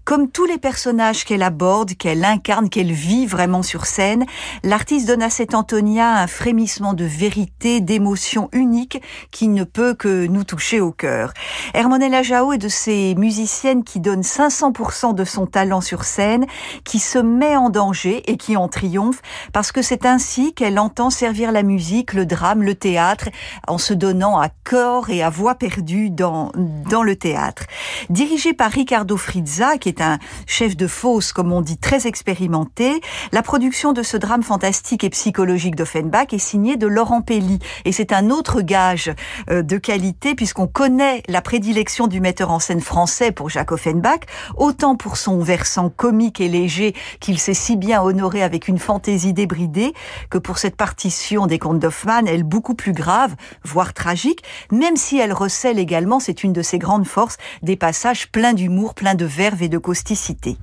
Comme 0.05 0.31
tous 0.31 0.45
les 0.45 0.59
personnages 0.59 1.25
qu'elle 1.25 1.43
aborde, 1.43 1.95
qu'elle 1.95 2.23
incarne, 2.23 2.69
qu'elle 2.69 2.93
vit 2.93 3.25
vraiment 3.25 3.63
sur 3.63 3.87
scène, 3.87 4.27
l'artiste 4.63 5.09
donne 5.09 5.23
à 5.23 5.31
cette 5.31 5.55
Antonia 5.55 6.17
un 6.17 6.27
frémissement 6.27 6.93
de 6.93 7.07
vérité, 7.07 7.81
d'émotion 7.81 8.51
unique 8.53 9.01
qui 9.31 9.49
ne 9.49 9.65
peut 9.65 9.95
que 9.95 10.27
nous 10.27 10.45
toucher 10.45 10.82
au 10.83 10.93
cœur. 10.93 11.33
Hermonella 11.75 12.23
Jao 12.23 12.53
est 12.53 12.59
de 12.59 12.69
ces 12.69 13.15
musiciennes 13.15 13.85
qui 13.85 14.01
donnent 14.01 14.23
500% 14.23 15.15
de 15.15 15.25
son 15.25 15.47
talent 15.47 15.81
sur 15.81 16.05
scène, 16.05 16.47
qui 16.85 16.99
se 16.99 17.19
met 17.19 17.57
en 17.57 17.71
danger 17.71 18.31
et 18.31 18.37
qui 18.37 18.57
en 18.57 18.69
triomphe 18.69 19.23
parce 19.53 19.73
que 19.73 19.83
c'est 19.83 20.07
ainsi 20.07 20.53
qu'elle 20.53 20.79
entend 20.79 21.11
servir 21.11 21.53
la 21.53 21.63
musique, 21.63 22.13
le 22.13 22.27
drame, 22.27 22.63
le 22.63 22.75
théâtre, 22.75 23.29
en 23.67 23.79
se 23.79 23.95
donnant 23.95 24.39
à 24.39 24.49
corps 24.65 25.11
et 25.11 25.23
à 25.23 25.31
voix 25.31 25.55
perdue 25.55 26.11
dans, 26.11 26.53
dans 26.91 27.03
le 27.03 27.17
théâtre. 27.17 27.65
Dirigée 28.11 28.53
par 28.53 28.71
Ricardo 28.71 29.17
Frizza, 29.17 29.79
qui 29.79 29.89
est 29.89 30.01
un 30.01 30.19
chef 30.47 30.77
de 30.77 30.87
fosse, 30.87 31.33
comme 31.33 31.53
on 31.53 31.61
dit, 31.61 31.79
très 31.79 32.07
expérimenté, 32.07 33.01
la 33.33 33.43
production 33.43 33.93
de 33.93 34.03
ce 34.03 34.17
drame 34.17 34.43
fantastique 34.43 35.05
et 35.05 35.11
psychologique 35.11 35.77
d'Offenbach 35.77 36.33
est 36.33 36.39
signée 36.39 36.77
de 36.77 36.87
Laurent 36.87 37.23
Pelli. 37.23 37.59
Et 37.85 37.93
c'est 37.93 38.13
un 38.13 38.31
autre 38.31 38.61
gage 38.61 39.13
euh, 39.51 39.63
de 39.63 39.77
qualité 39.79 40.35
puisqu'on 40.35 40.67
connaît 40.73 41.23
la 41.29 41.43
prédilection 41.43 42.07
du 42.07 42.21
metteur 42.21 42.51
en 42.51 42.59
scène 42.59 42.81
français 42.81 43.33
pour 43.33 43.51
Jacques 43.51 43.73
Offenbach, 43.73 44.21
autant 44.57 44.97
pour 44.97 45.17
son 45.17 45.41
versant 45.41 45.91
comique 45.91 46.41
et 46.41 46.49
léger 46.49 46.95
qu'il 47.21 47.39
s'est 47.39 47.55
si 47.55 47.77
bien 47.77 48.03
honoré 48.03 48.43
avec 48.43 48.69
une 48.69 48.79
fantaisie 48.79 49.33
débridée, 49.33 49.93
que 50.31 50.39
pour 50.39 50.59
cette 50.59 50.77
partition 50.77 51.47
des 51.47 51.59
contes 51.59 51.79
d'Hoffmann, 51.79 52.27
elle 52.27 52.43
beaucoup 52.43 52.75
plus 52.75 52.93
grave, 52.93 53.35
voire 53.65 53.93
tragique, 53.93 54.43
même 54.71 54.97
si 54.97 55.19
elle 55.19 55.33
recèle 55.33 55.79
également, 55.79 56.21
c'est 56.21 56.45
une 56.45 56.53
de 56.53 56.63
ses 56.63 56.79
grandes 56.79 57.07
forces, 57.07 57.37
des 57.63 57.77
passages 57.77 58.31
pleins 58.31 58.55
d'humour, 58.55 58.95
pleins 58.95 59.15
de 59.15 59.27
verve 59.27 59.63
et 59.63 59.69
de 59.69 59.79
causticité. 59.79 60.57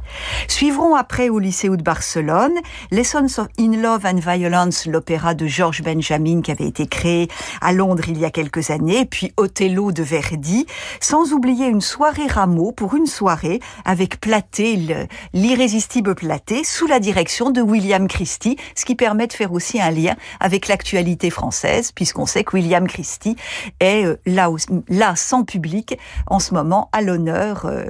Suivront 0.48 0.96
après 0.96 1.30
au 1.30 1.40
lycée 1.40 1.70
de 1.70 1.84
Barcelone, 1.84 2.54
Lessons 2.92 3.40
of 3.40 3.48
In 3.60 3.80
Love 3.82 4.06
and 4.06 4.20
Violence, 4.20 4.86
l'opéra 4.86 5.34
de 5.34 5.46
George 5.46 5.84
Benjamin 5.84 6.42
qui 6.42 6.52
avait 6.52 6.68
été 6.68 6.88
créé 6.88 7.28
à 7.62 7.74
Londres 7.74 8.06
il 8.08 8.18
y 8.18 8.26
a 8.26 8.32
quelques 8.32 8.72
années, 8.72 9.06
puis 9.06 9.32
Othello 9.38 9.92
de 9.92 9.99
Verdi, 10.02 10.66
sans 11.00 11.34
oublier 11.34 11.68
une 11.68 11.82
soirée 11.82 12.28
Rameau 12.28 12.72
pour 12.72 12.96
une 12.96 13.06
soirée 13.06 13.60
avec 13.86 14.20
Platé, 14.20 15.08
l'irrésistible 15.34 16.16
Platé, 16.16 16.64
sous 16.64 16.88
la 16.88 17.00
direction 17.00 17.52
de 17.52 17.62
William 17.62 18.08
Christie, 18.08 18.58
ce 18.76 18.86
qui 18.86 18.96
permet 18.96 19.28
de 19.28 19.34
faire 19.34 19.52
aussi 19.52 19.80
un 19.82 19.92
lien 19.92 20.16
avec 20.40 20.68
l'actualité 20.68 21.30
française, 21.30 21.92
puisqu'on 21.92 22.26
sait 22.26 22.44
que 22.44 22.56
William 22.56 22.88
Christie 22.88 23.36
est 23.80 24.06
euh, 24.06 24.18
là, 24.26 24.50
là 24.88 25.16
sans 25.16 25.44
public 25.44 25.98
en 26.28 26.40
ce 26.40 26.54
moment 26.54 26.90
à 26.92 27.02
l'honneur 27.02 27.66
euh, 27.66 27.86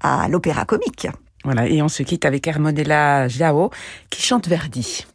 à 0.00 0.28
l'opéra 0.28 0.64
comique. 0.64 1.08
Voilà, 1.44 1.68
et 1.68 1.82
on 1.82 1.88
se 1.88 2.02
quitte 2.02 2.24
avec 2.24 2.46
Hermonella 2.46 3.28
Jao 3.28 3.70
qui 4.10 4.22
chante 4.22 4.48
Verdi. 4.48 5.06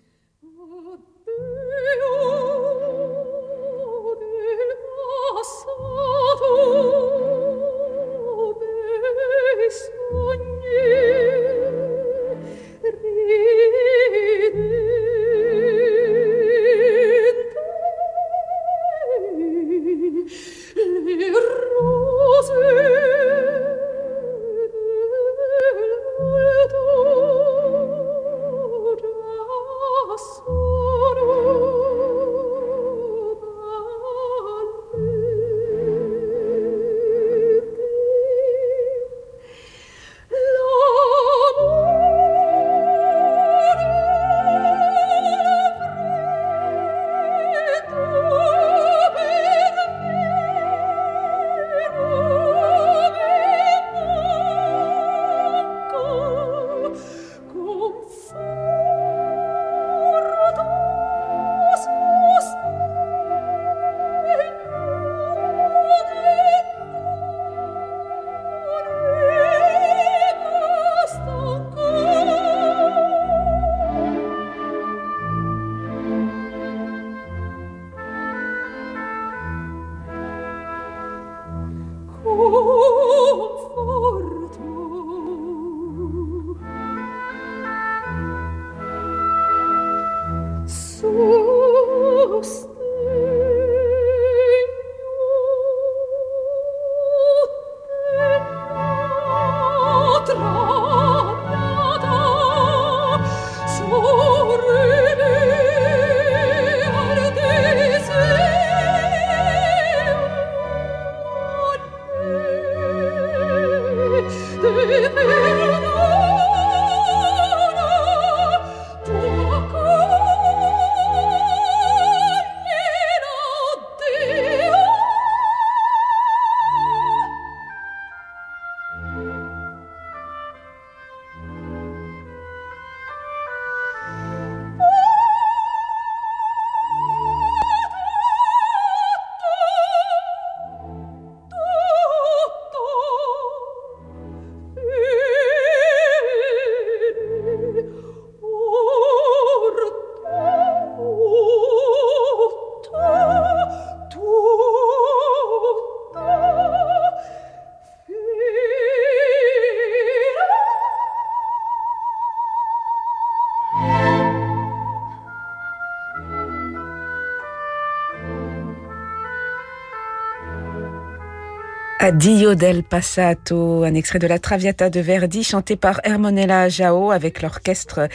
Dio 172.13 172.55
del 172.55 172.83
Passato, 172.83 173.83
un 173.83 173.93
extrait 173.93 174.19
de 174.19 174.27
la 174.27 174.39
Traviata 174.39 174.89
de 174.89 175.01
Verdi 175.01 175.43
chanté 175.43 175.75
par 175.75 175.99
Hermonella 176.05 176.69
Jao 176.69 177.11
avec 177.11 177.41
l'orchestre 177.41 178.07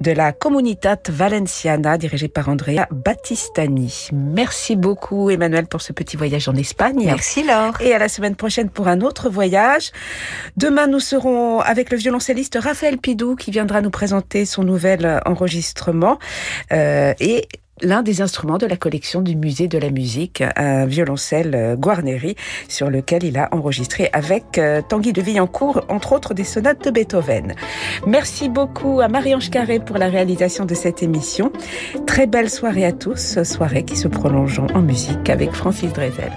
de 0.00 0.10
la 0.10 0.32
Comunitat 0.32 0.98
Valenciana 1.10 1.98
dirigé 1.98 2.28
par 2.28 2.48
Andrea 2.48 2.88
Battistani. 2.90 4.08
Merci 4.12 4.74
beaucoup 4.74 5.28
Emmanuel 5.28 5.66
pour 5.66 5.82
ce 5.82 5.92
petit 5.92 6.16
voyage 6.16 6.48
en 6.48 6.54
Espagne. 6.54 7.02
Merci 7.04 7.44
Laure. 7.44 7.78
Et 7.82 7.92
à 7.92 7.98
la 7.98 8.08
semaine 8.08 8.36
prochaine 8.36 8.70
pour 8.70 8.88
un 8.88 9.02
autre 9.02 9.28
voyage. 9.28 9.92
Demain 10.56 10.86
nous 10.86 11.00
serons 11.00 11.60
avec 11.60 11.90
le 11.90 11.98
violoncelliste 11.98 12.58
Raphaël 12.60 12.96
Pidou 12.96 13.36
qui 13.36 13.50
viendra 13.50 13.82
nous 13.82 13.90
présenter 13.90 14.46
son 14.46 14.64
nouvel 14.64 15.20
enregistrement 15.26 16.18
euh, 16.72 17.12
et 17.20 17.46
l'un 17.82 18.02
des 18.02 18.22
instruments 18.22 18.58
de 18.58 18.66
la 18.66 18.76
collection 18.76 19.20
du 19.20 19.36
musée 19.36 19.68
de 19.68 19.78
la 19.78 19.90
musique, 19.90 20.42
un 20.56 20.86
violoncelle 20.86 21.54
euh, 21.54 21.76
Guarneri, 21.76 22.36
sur 22.68 22.90
lequel 22.90 23.24
il 23.24 23.38
a 23.38 23.48
enregistré 23.52 24.08
avec 24.12 24.58
euh, 24.58 24.82
Tanguy 24.82 25.12
de 25.12 25.22
Villancourt, 25.22 25.84
entre 25.88 26.12
autres 26.12 26.34
des 26.34 26.44
sonates 26.44 26.84
de 26.84 26.90
Beethoven. 26.90 27.54
Merci 28.06 28.48
beaucoup 28.48 29.00
à 29.00 29.08
Marie-Ange 29.08 29.50
Carré 29.50 29.80
pour 29.80 29.98
la 29.98 30.08
réalisation 30.08 30.64
de 30.64 30.74
cette 30.74 31.02
émission. 31.02 31.52
Très 32.06 32.26
belle 32.26 32.50
soirée 32.50 32.84
à 32.84 32.92
tous, 32.92 33.42
soirée 33.42 33.84
qui 33.84 33.96
se 33.96 34.08
prolonge 34.08 34.60
en 34.74 34.82
musique 34.82 35.28
avec 35.28 35.52
Francis 35.52 35.92
Drezel. 35.92 36.32